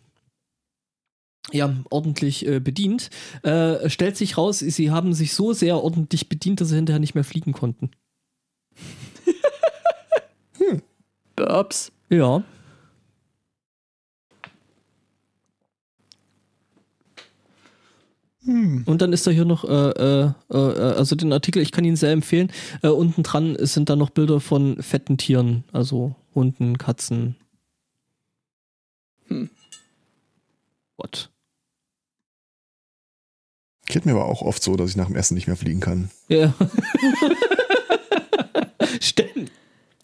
[1.53, 3.09] ja, ordentlich äh, bedient.
[3.43, 7.15] Äh, stellt sich raus, sie haben sich so sehr ordentlich bedient, dass sie hinterher nicht
[7.15, 7.91] mehr fliegen konnten.
[11.37, 11.93] Burps.
[12.09, 12.43] Ja.
[18.47, 18.83] Hm.
[18.85, 21.97] Und dann ist da hier noch, äh, äh, äh, also den Artikel, ich kann ihn
[21.97, 22.49] sehr empfehlen.
[22.81, 27.35] Äh, unten dran sind da noch Bilder von fetten Tieren, also Hunden, Katzen.
[29.27, 29.49] Hm.
[30.95, 31.29] Gott.
[33.85, 36.09] Geht mir aber auch oft so, dass ich nach dem Essen nicht mehr fliegen kann.
[36.29, 36.53] Ja.
[39.01, 39.51] Ständig.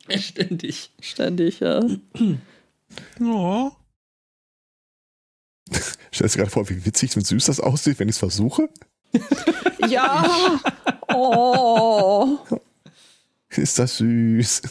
[0.10, 0.92] Ständig.
[1.00, 1.82] Ständig, ja.
[3.20, 3.72] Ja.
[6.14, 8.70] Stellst du dir gerade vor, wie witzig und süß das aussieht, wenn ich es versuche?
[9.90, 10.60] Ja.
[11.16, 12.40] Oh.
[13.50, 14.62] Ist das süß.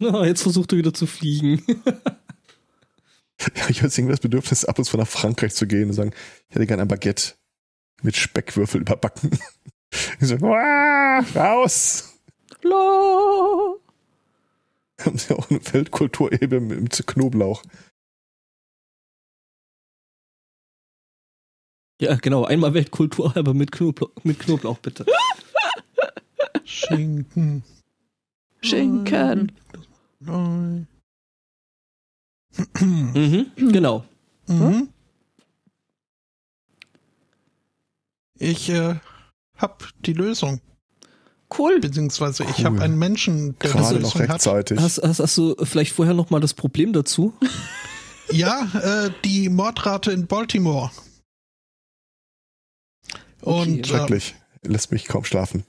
[0.00, 1.64] Oh, jetzt versucht er wieder zu fliegen.
[3.40, 5.94] Ja, ich habe jetzt irgendwie das Bedürfnis, ab und zu nach Frankreich zu gehen und
[5.94, 6.12] sagen,
[6.48, 7.32] ich hätte gerne ein Baguette
[8.02, 9.30] mit Speckwürfel überbacken.
[10.20, 12.14] Ich so, "Uah, raus!
[12.62, 13.74] La.
[15.00, 17.62] Haben sie auch eine Feldkulturebe mit Knoblauch.
[22.00, 22.44] Ja, genau.
[22.44, 25.06] Einmal Weltkultur, aber mit Knoblauch, mit Knoblauch bitte.
[26.64, 27.62] Schinken.
[28.62, 29.52] Schinken.
[30.20, 30.86] Nein.
[32.80, 34.04] Mhm, genau.
[34.46, 34.88] Mhm.
[38.38, 38.96] Ich äh,
[39.56, 40.60] hab die Lösung.
[41.56, 41.80] Cool.
[41.80, 42.64] Beziehungsweise ich Cool.
[42.64, 44.78] habe einen Menschen, der Gerade noch rechtzeitig.
[44.80, 47.32] Hast, hast, hast du vielleicht vorher noch mal das Problem dazu?
[48.30, 50.90] Ja, äh, die Mordrate in Baltimore.
[53.46, 54.34] Und äh, Schrecklich.
[54.62, 55.64] Lässt mich kaum schlafen.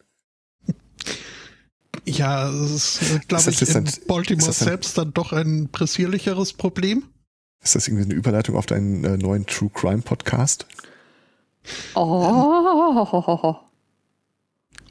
[2.06, 5.34] ja, es ist, Ist glaube das ich, in ein- Baltimore das ein- selbst dann doch
[5.34, 7.04] ein pressierlicheres Problem.
[7.62, 10.66] Ist das irgendwie eine Überleitung auf deinen äh, neuen True Crime Podcast?
[11.96, 13.56] Oh.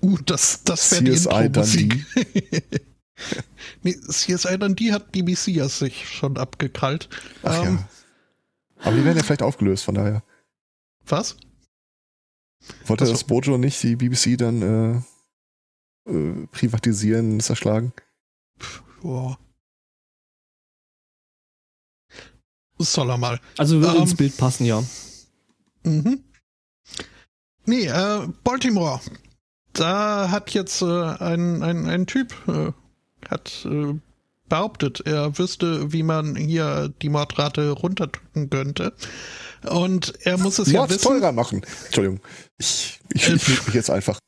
[0.02, 2.06] Uh, das, das wäre die CSI Intro-Musik.
[3.82, 7.08] nee, CSI Dundee hat BBC ja sich schon abgekrallt.
[7.42, 7.88] Ach Ähm, ja.
[8.84, 10.22] Aber die werden ja vielleicht aufgelöst, von daher.
[11.06, 11.36] Was?
[12.86, 13.12] Wollte Ach so.
[13.12, 14.62] das Bojo nicht die BBC dann
[16.06, 17.92] äh, äh, privatisieren, zerschlagen.
[19.02, 19.38] Boah.
[22.78, 23.40] Soll er mal.
[23.56, 24.02] Also würde Ähm.
[24.02, 24.82] ins Bild passen, ja.
[25.84, 26.24] Mhm.
[27.64, 29.00] Nee, äh, Baltimore.
[29.72, 32.72] Da hat jetzt äh, ein, ein, ein Typ äh,
[33.28, 33.94] hat äh,
[34.48, 38.92] behauptet, er wüsste, wie man hier die Mordrate runterdrücken könnte.
[39.68, 41.02] Und er muss es ja Mords wissen.
[41.08, 41.62] teurer machen.
[41.86, 42.20] Entschuldigung.
[42.58, 44.18] Ich, ich, Äh, ich mute mich jetzt einfach.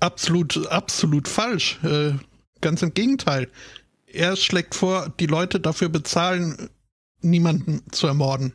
[0.00, 1.78] Absolut, absolut falsch.
[1.84, 2.12] Äh,
[2.60, 3.48] ganz im Gegenteil.
[4.06, 6.70] Er schlägt vor, die Leute dafür bezahlen,
[7.20, 8.54] niemanden zu ermorden.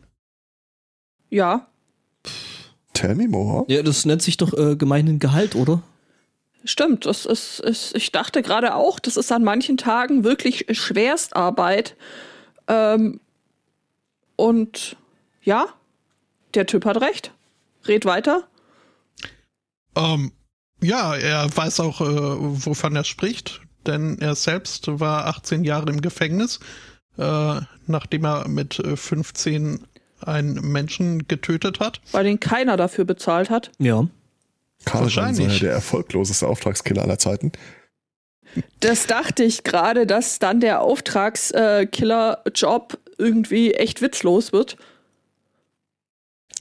[1.29, 1.67] Ja,
[2.93, 3.65] Tell me more.
[3.67, 5.83] Ja, das nennt sich doch äh, gemeinen Gehalt, oder?
[6.65, 7.05] Stimmt.
[7.05, 11.95] Das ist, ist, ich dachte gerade auch, das ist an manchen Tagen wirklich Schwerstarbeit.
[12.67, 13.19] Ähm,
[14.35, 14.97] und
[15.43, 15.67] ja,
[16.53, 17.31] der Typ hat recht.
[17.87, 18.47] Red weiter.
[19.95, 20.31] Ähm,
[20.81, 26.01] ja, er weiß auch, äh, wovon er spricht, denn er selbst war 18 Jahre im
[26.01, 26.59] Gefängnis,
[27.17, 29.85] äh, nachdem er mit äh, 15
[30.21, 32.01] einen Menschen getötet hat.
[32.11, 33.71] Bei den keiner dafür bezahlt hat.
[33.77, 34.07] Ja.
[34.85, 35.45] Karl Wahrscheinlich.
[35.47, 37.51] Ransauer, der erfolgloseste Auftragskiller aller Zeiten.
[38.79, 44.77] Das dachte ich gerade, dass dann der Auftragskiller-Job irgendwie echt witzlos wird.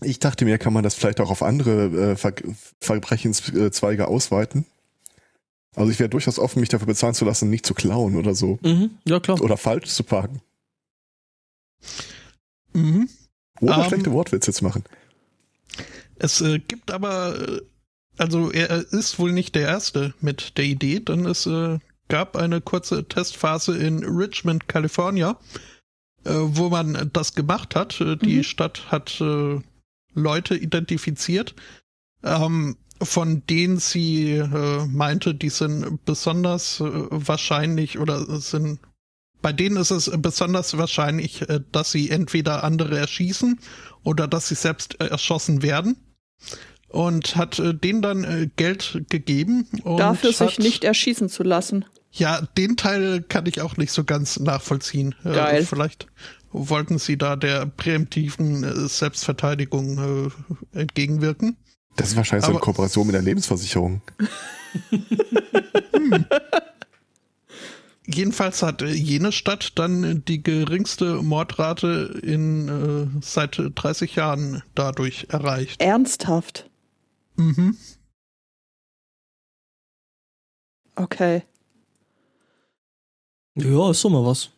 [0.02, 2.32] Ich dachte mir, kann man das vielleicht auch auf andere äh, Ver
[2.80, 4.66] Verbrechenszweige ausweiten.
[5.76, 8.58] Also ich wäre durchaus offen, mich dafür bezahlen zu lassen, nicht zu klauen oder so.
[8.62, 8.90] Mhm.
[9.04, 9.40] Ja, klar.
[9.40, 10.40] Oder falsch zu parken.
[12.72, 13.08] Mhm.
[13.60, 13.84] Oder Ähm.
[13.84, 14.84] schlechte Wortwitze zu machen.
[16.16, 17.60] Es äh, gibt aber, äh,
[18.18, 22.60] also er ist wohl nicht der Erste mit der Idee, denn es äh, gab eine
[22.60, 25.38] kurze Testphase in Richmond, California,
[26.24, 28.00] äh, wo man das gemacht hat.
[28.00, 28.42] Äh, Die Mhm.
[28.44, 29.60] Stadt hat äh,
[30.14, 31.54] Leute identifiziert,
[32.22, 38.78] ähm, von denen sie äh, meinte, die sind besonders äh, wahrscheinlich oder sind
[39.42, 43.60] bei denen ist es besonders wahrscheinlich, dass sie entweder andere erschießen
[44.02, 45.96] oder dass sie selbst erschossen werden.
[46.94, 49.66] Und hat äh, denen dann äh, Geld gegeben.
[49.82, 51.84] Und dafür hat, sich nicht erschießen zu lassen.
[52.12, 55.14] Ja, den Teil kann ich auch nicht so ganz nachvollziehen.
[55.24, 55.66] Äh, Geil.
[55.66, 56.06] vielleicht
[56.52, 60.30] wollten sie da der präemptiven äh, Selbstverteidigung
[60.72, 61.56] äh, entgegenwirken.
[61.96, 64.00] Das ist wahrscheinlich so eine aber- Kooperation mit der Lebensversicherung.
[68.06, 74.62] Jedenfalls hat äh, jene Stadt dann äh, die geringste Mordrate in äh, seit 30 Jahren
[74.74, 75.80] dadurch erreicht.
[75.80, 76.68] Ernsthaft.
[77.36, 77.72] Mhm.
[80.98, 81.44] Okay.
[83.56, 84.50] Ja, ist doch mal was.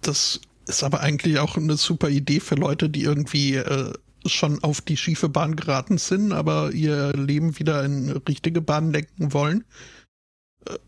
[0.00, 3.92] Das ist aber eigentlich auch eine super Idee für Leute, die irgendwie äh,
[4.24, 9.32] schon auf die schiefe Bahn geraten sind, aber ihr Leben wieder in richtige Bahn lenken
[9.32, 9.64] wollen.
[10.66, 10.78] Äh,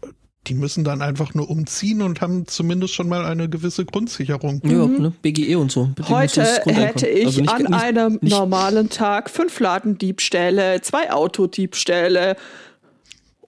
[0.46, 4.62] die müssen dann einfach nur umziehen und haben zumindest schon mal eine gewisse Grundsicherung.
[4.64, 5.02] Ja, Mhm.
[5.02, 5.12] ne?
[5.20, 5.90] BGE und so.
[6.08, 12.36] Heute hätte ich Also nicht- an nicht- einem nicht- normalen Tag fünf Ladendiebstähle, zwei Autodiebstähle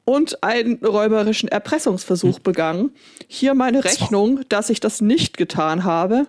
[0.04, 2.42] und einen räuberischen Erpressungsversuch Hm.
[2.42, 2.90] begangen.
[3.28, 6.26] Hier meine Rechnung, dass ich das nicht getan habe.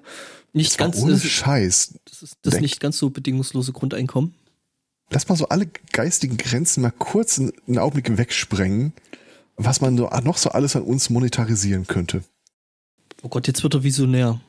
[0.53, 1.93] nicht ganz, ohne das, Scheiß.
[2.03, 4.33] das ist das Denk- nicht ganz so bedingungslose Grundeinkommen.
[5.09, 8.91] Lass mal so alle geistigen Grenzen mal kurz einen Augenblick wegsprengen,
[9.57, 12.23] was man so, noch so alles an uns monetarisieren könnte.
[13.23, 14.39] Oh Gott, jetzt wird er visionär.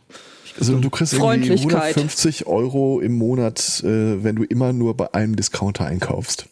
[0.59, 1.97] Also du kriegst irgendwie Freundlichkeit.
[1.97, 6.47] 150 Euro im Monat, äh, wenn du immer nur bei einem Discounter einkaufst.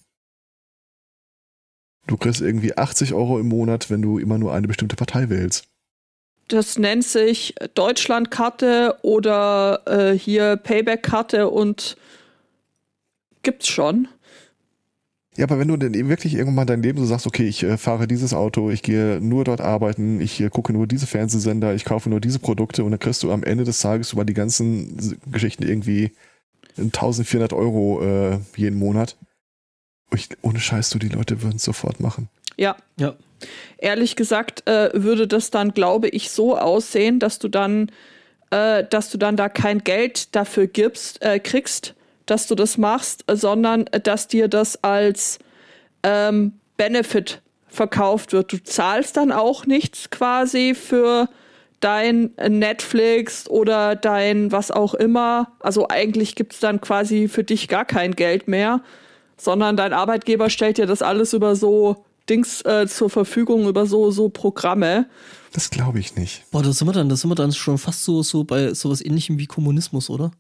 [2.07, 5.65] Du kriegst irgendwie 80 Euro im Monat, wenn du immer nur eine bestimmte Partei wählst.
[6.49, 11.97] Das nennt sich Deutschlandkarte oder äh, hier Payback-Karte und
[13.43, 14.09] gibt's schon.
[15.41, 17.79] Ja, aber wenn du denn eben wirklich irgendwann dein Leben so sagst, okay, ich äh,
[17.79, 21.87] fahre dieses Auto, ich gehe nur dort arbeiten, ich äh, gucke nur diese Fernsehsender, ich
[21.87, 25.19] kaufe nur diese Produkte und dann kriegst du am Ende des Tages über die ganzen
[25.33, 26.13] Geschichten irgendwie
[26.77, 29.17] 1400 Euro äh, jeden Monat.
[30.15, 32.29] Ich, ohne Scheiß, du, die Leute würden es sofort machen.
[32.59, 32.77] Ja.
[32.99, 33.15] Ja.
[33.79, 37.91] Ehrlich gesagt äh, würde das dann, glaube ich, so aussehen, dass du dann,
[38.51, 41.95] äh, dass du dann da kein Geld dafür gibst, äh, kriegst,
[42.31, 45.39] dass du das machst, äh, sondern äh, dass dir das als
[46.03, 48.53] ähm, Benefit verkauft wird.
[48.53, 51.29] Du zahlst dann auch nichts quasi für
[51.81, 55.53] dein Netflix oder dein was auch immer.
[55.61, 58.83] Also eigentlich gibt's dann quasi für dich gar kein Geld mehr,
[59.37, 64.11] sondern dein Arbeitgeber stellt dir das alles über so Dings äh, zur Verfügung, über so,
[64.11, 65.07] so Programme.
[65.53, 66.45] Das glaube ich nicht.
[66.51, 69.05] Boah, da sind wir dann, da sind wir dann schon fast so, so bei sowas
[69.05, 70.31] ähnlichem wie Kommunismus, oder?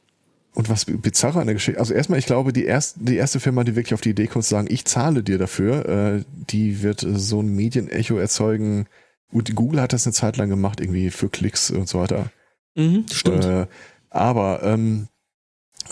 [0.54, 3.64] Und was bizarrer an der Geschichte, also erstmal, ich glaube, die erste, die erste Firma,
[3.64, 7.02] die wirklich auf die Idee kommt, zu sagen, ich zahle dir dafür, äh, die wird
[7.02, 8.86] äh, so ein Medienecho erzeugen.
[9.30, 12.30] Gut, Google hat das eine Zeit lang gemacht, irgendwie für Klicks und so weiter.
[12.74, 13.46] Mhm, stimmt.
[13.46, 13.66] Äh,
[14.10, 15.08] aber ähm,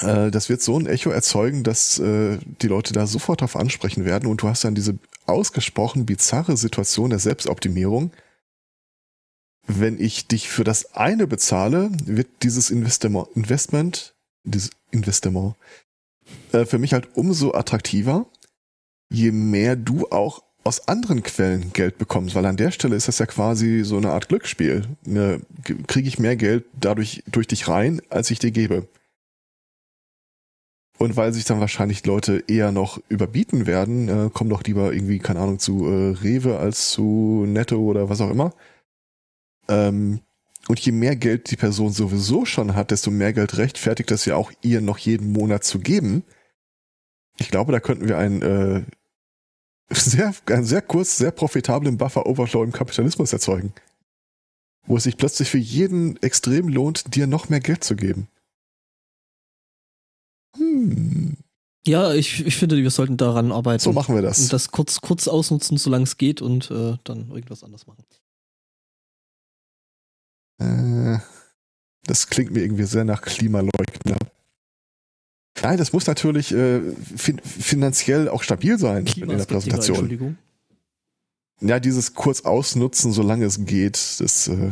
[0.03, 4.05] äh, das wird so ein Echo erzeugen, dass äh, die Leute da sofort drauf ansprechen
[4.05, 8.13] werden und du hast dann diese ausgesprochen bizarre Situation der Selbstoptimierung.
[9.67, 15.55] Wenn ich dich für das eine bezahle, wird dieses Investment dieses Investment,
[16.53, 18.27] äh, für mich halt umso attraktiver,
[19.11, 23.19] je mehr du auch aus anderen Quellen Geld bekommst, weil an der Stelle ist das
[23.19, 24.85] ja quasi so eine Art Glücksspiel.
[25.05, 25.41] Ne,
[25.87, 28.87] Kriege ich mehr Geld dadurch durch dich rein, als ich dir gebe.
[30.99, 35.19] Und weil sich dann wahrscheinlich Leute eher noch überbieten werden, äh, komm doch lieber irgendwie,
[35.19, 38.53] keine Ahnung, zu äh, Rewe als zu Netto oder was auch immer.
[39.67, 40.21] Ähm,
[40.71, 44.37] und je mehr Geld die Person sowieso schon hat, desto mehr Geld rechtfertigt das ja
[44.37, 46.23] auch ihr noch jeden Monat zu geben.
[47.39, 48.85] Ich glaube, da könnten wir einen äh,
[49.93, 53.73] sehr, einen sehr kurz, sehr profitablen Buffer-Overflow im Kapitalismus erzeugen.
[54.87, 58.29] Wo es sich plötzlich für jeden extrem lohnt, dir noch mehr Geld zu geben.
[60.57, 61.37] Hm.
[61.85, 63.83] Ja, ich, ich finde, wir sollten daran arbeiten.
[63.83, 64.39] So machen wir das.
[64.39, 68.05] Und das kurz, kurz ausnutzen, solange es geht und äh, dann irgendwas anderes machen.
[70.61, 71.19] Äh,
[72.05, 74.17] das klingt mir irgendwie sehr nach Klimaleugner.
[75.63, 76.81] Nein, das muss natürlich äh,
[77.17, 79.97] fin finanziell auch stabil sein in der Präsentation.
[79.97, 80.37] Entschuldigung.
[81.61, 84.71] Ja, dieses kurz ausnutzen, solange es geht, das äh,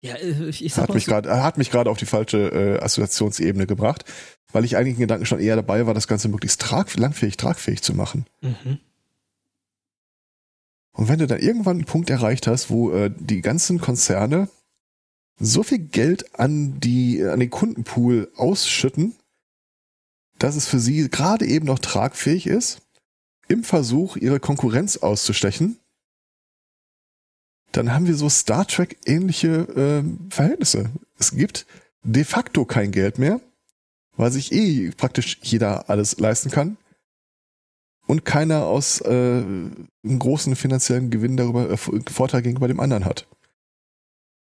[0.00, 4.04] ja, äh, hat, mich so grad, hat mich gerade auf die falsche äh, Assoziationsebene gebracht,
[4.52, 7.82] weil ich eigentlich in Gedanken schon eher dabei war, das Ganze möglichst trag langfähig, tragfähig
[7.82, 8.26] zu machen.
[8.40, 8.78] Mhm.
[10.92, 14.48] Und wenn du dann irgendwann einen Punkt erreicht hast, wo äh, die ganzen Konzerne
[15.38, 19.14] so viel Geld an die, an den Kundenpool ausschütten,
[20.38, 22.82] dass es für sie gerade eben noch tragfähig ist,
[23.48, 25.78] im Versuch, ihre Konkurrenz auszustechen,
[27.72, 30.90] dann haben wir so Star Trek ähnliche äh, Verhältnisse.
[31.18, 31.66] Es gibt
[32.02, 33.40] de facto kein Geld mehr,
[34.16, 36.78] weil sich eh praktisch jeder alles leisten kann
[38.06, 43.26] und keiner aus äh, einem großen finanziellen Gewinn darüber äh, Vorteil gegenüber dem anderen hat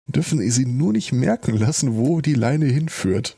[0.07, 3.35] dürfen sie nur nicht merken lassen, wo die Leine hinführt.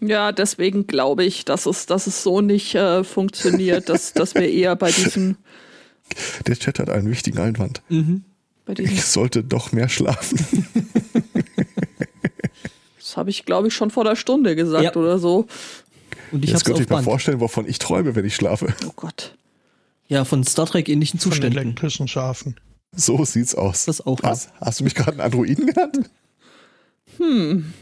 [0.00, 4.48] Ja, deswegen glaube ich, dass es, dass es so nicht äh, funktioniert, dass, dass wir
[4.48, 5.36] eher bei diesem.
[6.46, 7.82] Der Chat hat einen wichtigen Einwand.
[7.88, 8.24] Mhm.
[8.78, 10.66] ich sollte doch mehr schlafen.
[12.98, 14.96] das habe ich, glaube ich, schon vor der Stunde gesagt ja.
[14.96, 15.46] oder so.
[16.30, 18.74] Und ich Jetzt könnte ich mir vorstellen, wovon ich träume, wenn ich schlafe.
[18.86, 19.34] Oh Gott.
[20.08, 21.52] Ja, von Star Trek ähnlichen Zuständen.
[21.54, 22.56] Von elektrischen Schafen.
[22.96, 23.84] So sieht's aus.
[23.86, 24.22] Das auch.
[24.22, 24.50] Was?
[24.60, 26.10] Hast du mich gerade einen Androiden genannt?
[27.18, 27.72] Hm.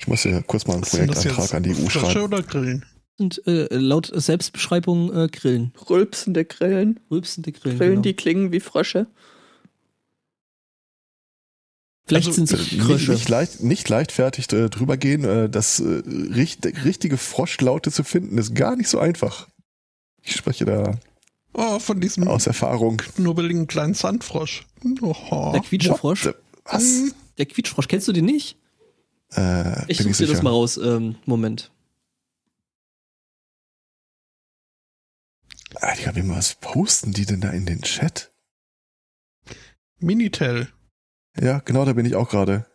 [0.00, 2.20] Ich muss ja kurz mal einen Projektantrag an die EU schreiben.
[2.20, 2.84] oder Grillen?
[3.18, 5.72] Und äh, laut Selbstbeschreibung äh, Grillen.
[5.88, 7.00] Rülpsende Grillen.
[7.10, 7.78] Rülpsende Grillen.
[7.78, 8.02] Grillen, genau.
[8.02, 9.06] die klingen wie Frösche.
[12.06, 15.24] Vielleicht also, sind sie Nicht, nicht, leicht, nicht leichtfertig äh, drüber gehen.
[15.24, 19.48] Äh, das äh, richt, richtige Froschlaute zu finden, ist gar nicht so einfach.
[20.22, 20.98] Ich spreche da
[21.54, 22.98] oh, von diesem aus Erfahrung.
[22.98, 24.66] Knubbeligen kleinen Sandfrosch.
[25.00, 25.50] Oh.
[25.52, 26.30] Der Quietschefrosch.
[26.64, 27.14] Was?
[27.38, 28.56] Der Quietschfrosch, kennst du den nicht?
[29.32, 30.76] Äh, ich suche dir das mal raus.
[30.76, 31.72] Ähm, Moment.
[35.74, 38.30] Alter, wie was posten die denn da in den Chat?
[39.98, 40.68] Minitel.
[41.40, 42.66] Ja, genau, da bin ich auch gerade.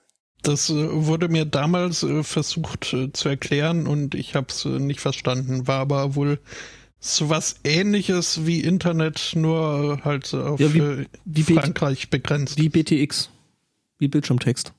[0.43, 4.99] Das äh, wurde mir damals äh, versucht äh, zu erklären und ich habe es nicht
[4.99, 5.67] verstanden.
[5.67, 6.39] War aber wohl
[6.99, 12.57] so was ähnliches wie Internet, nur halt auf ja, wie, wie Frankreich begrenzt.
[12.57, 13.29] Wie BTX.
[13.97, 14.73] Wie Bildschirmtext.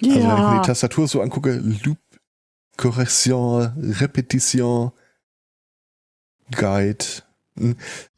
[0.00, 0.14] Ja.
[0.14, 1.98] Also wenn ich mir die Tastatur so angucke, Loop,
[2.76, 4.92] Correction, Repetition,
[6.50, 7.04] Guide.
[7.56, 7.76] Hm.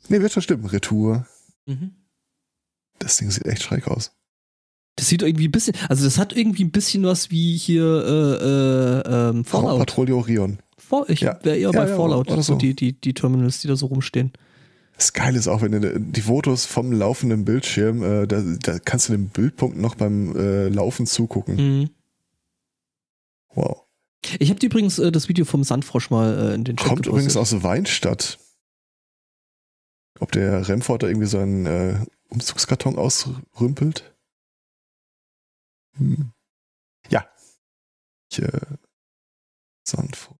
[0.09, 0.66] Nee, wird schon stimmen.
[0.66, 1.27] Retour.
[1.66, 1.93] Mhm.
[3.03, 4.12] Das Ding sieht echt schräg aus.
[4.97, 9.09] Das sieht irgendwie ein bisschen, also das hat irgendwie ein bisschen was wie hier äh,
[9.09, 9.79] äh, ähm, Fallout.
[9.79, 10.59] Patrouille Orion.
[10.77, 11.39] vor, ich Ja.
[11.43, 12.59] wäre eher Ja, bei ja, Fallout, oder so so.
[12.59, 14.33] die, die, die Terminals, die da so rumstehen.
[14.97, 19.09] Das Geile ist auch, wenn du die Fotos vom laufenden Bildschirm, äh, da, da kannst
[19.09, 21.57] du den Bildpunkt noch beim äh, Laufen zugucken.
[21.57, 21.91] Mhm.
[23.55, 23.85] Wow.
[24.39, 27.12] Ich habe übrigens äh, das Video vom Sandfrosch mal äh, in den Chat Kommt gepostet.
[27.12, 28.39] übrigens aus Weinstadt.
[30.20, 31.95] Ob der Remford da irgendwie so einen äh,
[32.33, 34.15] Umzugskarton ausrümpelt?
[35.97, 36.33] Hm.
[37.11, 37.27] Ja.
[38.31, 38.61] Ich, äh,
[39.87, 40.39] Sandfrosch.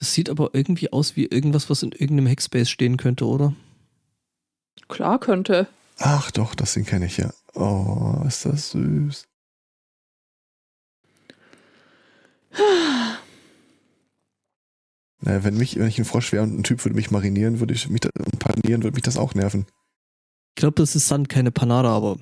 [0.00, 3.54] Es sieht aber irgendwie aus wie irgendwas, was in irgendeinem Hackspace stehen könnte, oder?
[4.88, 5.68] Klar könnte.
[5.98, 7.32] Ach doch, das Ding kenne ich ja.
[7.54, 9.28] Oh, ist das süß.
[15.24, 17.74] Naja, wenn mich, wenn ich ein Frosch wäre und ein Typ würde mich marinieren, würde
[17.74, 19.66] ich mich da, panieren, würde mich das auch nerven.
[20.54, 22.18] Ich glaube, das ist Sand, keine Panade, aber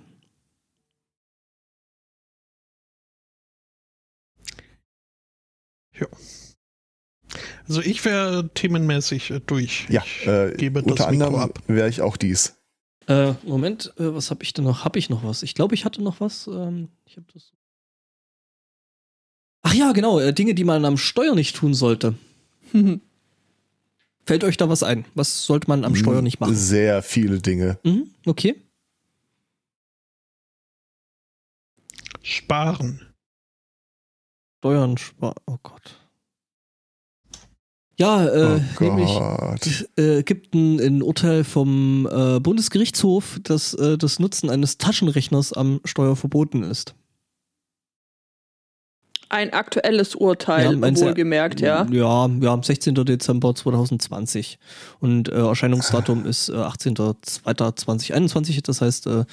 [7.71, 9.87] Also ich wäre themenmäßig äh, durch.
[9.89, 11.61] Ja, ich äh, gebe das unter Mikro anderem ab.
[11.69, 12.57] wäre ich auch dies.
[13.07, 14.85] Äh, Moment, äh, was habe ich denn noch?
[14.85, 15.45] Habe ich noch was?
[15.45, 16.49] Ich glaube, ich hatte noch was.
[16.49, 17.53] Ähm, ich habe das.
[19.63, 22.15] Ach ja, genau, äh, Dinge, die man am Steuer nicht tun sollte.
[24.27, 25.05] Fällt euch da was ein?
[25.15, 26.55] Was sollte man am Steuer nicht machen?
[26.55, 27.79] Sehr viele Dinge.
[27.85, 28.57] Mhm, okay.
[32.23, 33.01] Sparen.
[34.59, 35.35] Steuern sparen.
[35.47, 35.97] Oh Gott.
[37.97, 39.89] Ja, äh, oh nämlich Gott.
[39.99, 45.81] äh, gibt ein, ein Urteil vom äh, Bundesgerichtshof, dass äh, das Nutzen eines Taschenrechners am
[45.85, 46.95] Steuer verboten ist.
[49.31, 51.87] Ein aktuelles Urteil, Ja, wohlgemerkt, ja.
[51.91, 52.97] Ja, ja, am 16.
[52.97, 54.59] Dezember 2020.
[54.99, 58.61] Und äh, Erscheinungsdatum ist äh, 18.02.2021.
[58.65, 59.25] Das heißt, äh,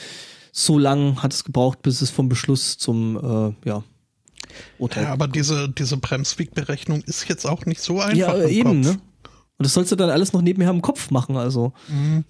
[0.51, 3.83] so lang hat es gebraucht, bis es vom Beschluss zum äh, ja,
[4.77, 5.05] Urteil.
[5.05, 8.15] Ja, aber diese, diese Bremswegberechnung ist jetzt auch nicht so einfach.
[8.15, 8.93] ja, im eben, Kopf.
[8.93, 8.99] ne?
[9.57, 11.73] Und das sollst du dann alles noch nebenher im Kopf machen, also.
[11.87, 12.23] Mhm.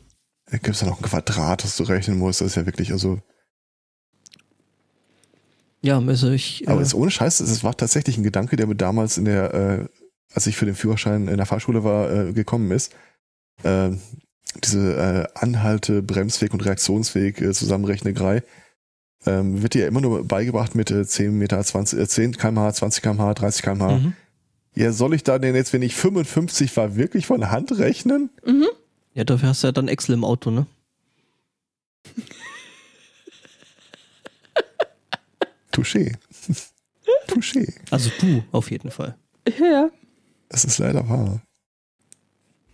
[0.49, 2.39] Da gibt es ja noch ein Quadrat, das du rechnen musst.
[2.39, 3.19] Das ist ja wirklich, also.
[5.87, 6.67] Ja, also ich.
[6.67, 9.53] Aber äh, jetzt ohne Scheiß, das war tatsächlich ein Gedanke, der mir damals in der,
[9.53, 9.85] äh,
[10.33, 12.93] als ich für den Führerschein in der Fahrschule war, äh, gekommen ist.
[13.63, 13.91] Äh,
[14.65, 18.43] diese äh, Anhalte, Bremsweg und Reaktionsweg äh, Zusammenrechnegrei
[19.25, 22.73] ähm, wird dir ja immer nur beigebracht mit äh, 10 Meter, 20, äh, 10 kmh,
[22.73, 23.97] 20 kmh, 30 kmh.
[23.97, 24.13] mhm.
[24.75, 28.29] Ja, soll ich da denn jetzt, wenn ich 55 war, wirklich von Hand rechnen?
[28.45, 28.67] Mhm.
[29.13, 30.67] Ja, dafür hast du ja dann Excel im Auto, ne?
[35.77, 36.17] Touché.
[37.27, 37.73] Touché.
[37.91, 39.15] Also du, auf jeden Fall.
[39.59, 39.89] Ja.
[40.49, 41.41] Das ist leider wahr.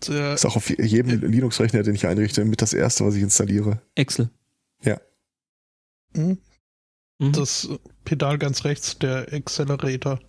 [0.07, 3.81] Der, ist auch auf jedem Linux-Rechner, den ich einrichte, mit das erste, was ich installiere.
[3.95, 4.30] Excel.
[6.13, 6.38] mhm.
[7.19, 7.31] Mhm.
[7.31, 7.67] das
[8.05, 10.19] Pedal ganz rechts, der Accelerator.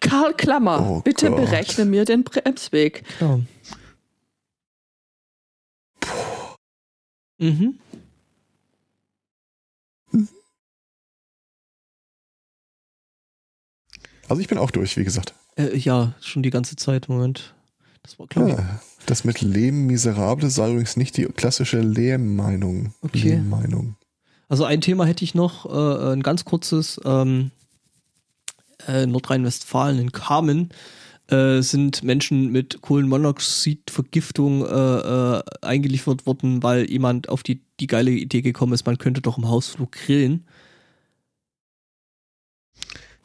[0.00, 1.36] Karl Klammer, Oh bitte Gott.
[1.36, 3.02] berechne mir den Bremsweg.
[3.20, 3.40] Ja.
[7.38, 7.78] Mhm.
[14.28, 15.34] Also ich bin auch durch, wie gesagt.
[15.56, 17.08] Äh, ja, schon die ganze Zeit.
[17.08, 17.54] Moment.
[18.02, 18.36] Das war, ich.
[18.36, 22.94] Ah, das mit Leben miserable sei übrigens nicht die klassische Lehrmeinung.
[23.02, 23.30] Okay.
[23.30, 23.96] Lehrmeinung.
[24.48, 27.00] Also ein Thema hätte ich noch, äh, ein ganz kurzes.
[27.04, 27.50] Ähm,
[28.86, 30.70] äh, Nordrhein-Westfalen in Kamen
[31.28, 38.10] äh, sind Menschen mit Kohlenmonoxidvergiftung äh, äh, eingeliefert worden, weil jemand auf die, die geile
[38.10, 40.46] Idee gekommen ist, man könnte doch im Hausflug grillen.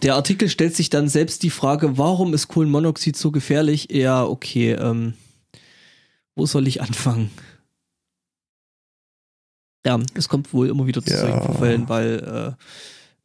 [0.01, 3.89] Der Artikel stellt sich dann selbst die Frage, warum ist Kohlenmonoxid so gefährlich?
[3.91, 5.13] Ja, okay, ähm,
[6.35, 7.31] wo soll ich anfangen?
[9.85, 11.19] Ja, es kommt wohl immer wieder zu Ja.
[11.19, 12.55] solchen Vorfällen, weil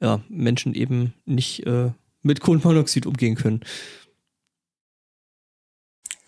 [0.00, 1.90] äh, ja, Menschen eben nicht äh,
[2.22, 3.60] mit Kohlenmonoxid umgehen können.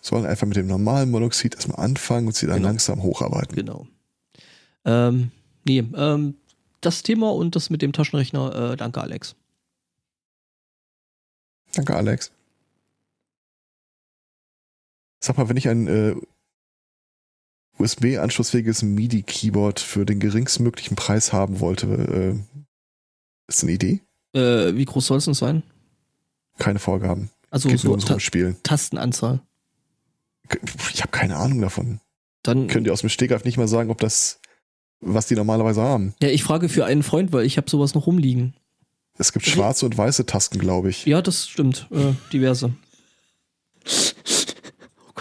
[0.01, 2.67] Sollen einfach mit dem normalen Monoxid erstmal anfangen und sie dann Genau.
[2.69, 3.55] langsam hocharbeiten.
[3.55, 3.87] Genau.
[4.85, 5.31] Ähm,
[5.65, 6.35] nee, ähm,
[6.79, 9.35] das Thema und das mit dem Taschenrechner, äh, danke Alex.
[11.77, 12.31] Danke, Alex.
[15.19, 16.15] Sag mal, wenn ich ein äh,
[17.77, 22.65] USB-anschlussfähiges MIDI-Keyboard für den geringstmöglichen Preis haben wollte, äh,
[23.47, 24.01] ist eine Idee?
[24.33, 25.61] Äh, wie groß soll es denn sein?
[26.57, 27.29] Keine Vorgaben.
[27.51, 28.57] Also Geht so ums Ta Rumspielen.
[28.63, 29.41] Tastenanzahl.
[30.93, 31.99] Ich habe keine Ahnung davon.
[32.41, 34.39] Dann, Könnt ihr aus dem Stegreif nicht mal sagen, ob das,
[34.99, 36.15] was die normalerweise haben.
[36.23, 38.55] ja, ich frage für einen Freund, weil ich habe sowas noch rumliegen.
[39.17, 41.05] Es gibt schwarze und weiße Tasten, glaube ich.
[41.05, 41.87] Ja, das stimmt.
[41.91, 42.71] Äh, diverse.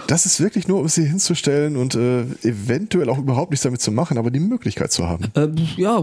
[0.07, 3.91] Das ist wirklich nur, um sie hinzustellen und äh, eventuell auch überhaupt nichts damit zu
[3.91, 5.25] machen, aber die Möglichkeit zu haben.
[5.35, 6.03] Äh, ja, äh,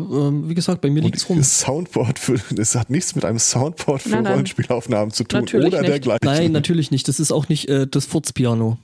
[0.50, 1.38] wie gesagt, bei mir liegt's rum.
[1.38, 4.34] Das Soundboard für, es hat nichts mit einem Soundboard für Nein, nein.
[4.34, 5.90] Rollenspielaufnahmen zu tun Natürlich oder nicht.
[5.92, 6.20] dergleichen.
[6.26, 7.08] Nein, natürlich nicht.
[7.08, 8.78] Das ist auch nicht äh, das Furzpiano.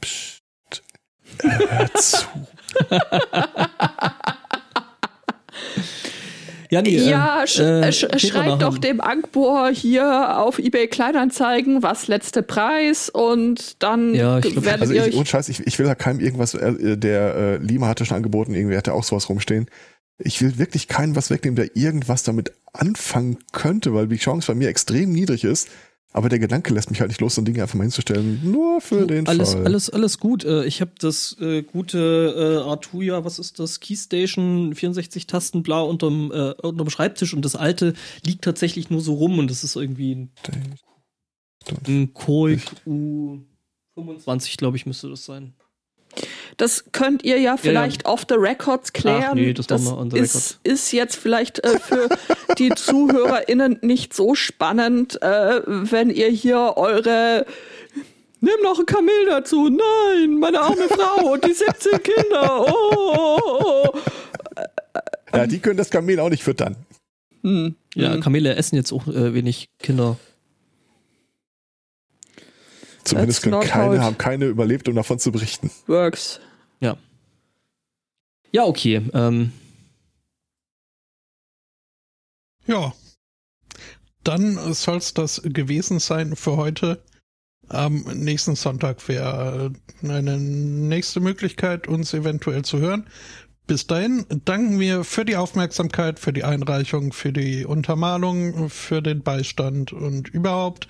[0.00, 0.42] Psst.
[1.40, 2.26] Hör zu.
[6.70, 10.86] Ja, nee, Ja, sch äh, sch geht schreib mal doch dem Ankbohr hier auf eBay
[10.88, 15.26] Kleinanzeigen, was letzte Preis und dann Ja, ich glaub, werdet Also ihr ich, euch ohne
[15.26, 18.76] Scheiß, ich, ich will da keinem irgendwas, äh, der äh, Lima hatte schon angeboten, irgendwie
[18.76, 19.66] hatte auch sowas rumstehen.
[20.18, 24.54] Ich will wirklich keinen was wegnehmen, der irgendwas damit anfangen könnte, weil die Chance bei
[24.54, 25.68] mir extrem niedrig ist.
[26.16, 28.80] Aber der Gedanke lässt mich halt nicht los, so ein Ding einfach mal hinzustellen, nur
[28.80, 29.64] für den alles, Fall.
[29.64, 30.44] alles, alles gut.
[30.44, 33.80] Äh, Ich habe das äh, gute äh, Arturia, was ist das?
[33.80, 39.14] Keystation, 64 Tasten, bla, unterm, äh, unterm Schreibtisch und das alte liegt tatsächlich nur so
[39.14, 40.32] rum und das ist irgendwie ein,
[41.88, 45.54] ein Koik U25, glaube ich, müsste das sein.
[46.56, 49.30] Das könnt ihr ja vielleicht off the records klären.
[49.30, 52.08] Ach nee, das the ist, ist jetzt vielleicht äh, für
[52.58, 57.46] die ZuhörerInnen nicht so spannend, äh, wenn ihr hier eure
[58.44, 59.70] Nimm noch ein Kamel dazu.
[59.70, 62.60] Nein, meine arme Frau und die 17 Kinder.
[62.60, 63.98] Oh, oh, oh, oh.
[65.34, 66.76] Ja, die können das Kamel auch nicht füttern.
[67.42, 67.74] Hm.
[67.94, 68.20] Ja, hm.
[68.20, 70.18] Kamele essen jetzt auch äh, wenig Kinder.
[73.04, 75.70] Zumindest können keine, haben keine überlebt, um davon zu berichten.
[75.86, 76.40] Works.
[76.80, 76.96] Ja.
[78.52, 79.02] Ja, okay.
[79.12, 79.52] Ähm,
[82.66, 82.92] Ja.
[84.22, 87.02] Dann soll es das gewesen sein für heute.
[87.68, 89.72] Am nächsten Sonntag wäre
[90.02, 93.06] eine nächste Möglichkeit, uns eventuell zu hören.
[93.66, 99.22] Bis dahin danken wir für die Aufmerksamkeit, für die Einreichung, für die Untermalung, für den
[99.22, 100.88] Beistand und überhaupt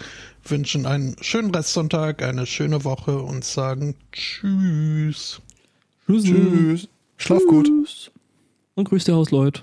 [0.51, 5.41] wünschen einen schönen Restsonntag, eine schöne Woche und sagen Tschüss.
[6.07, 6.25] tschüss.
[6.25, 6.89] Tschüss.
[7.17, 7.67] Schlaf gut.
[7.67, 8.11] Tschüss.
[8.75, 9.63] Und grüß die Hausleute.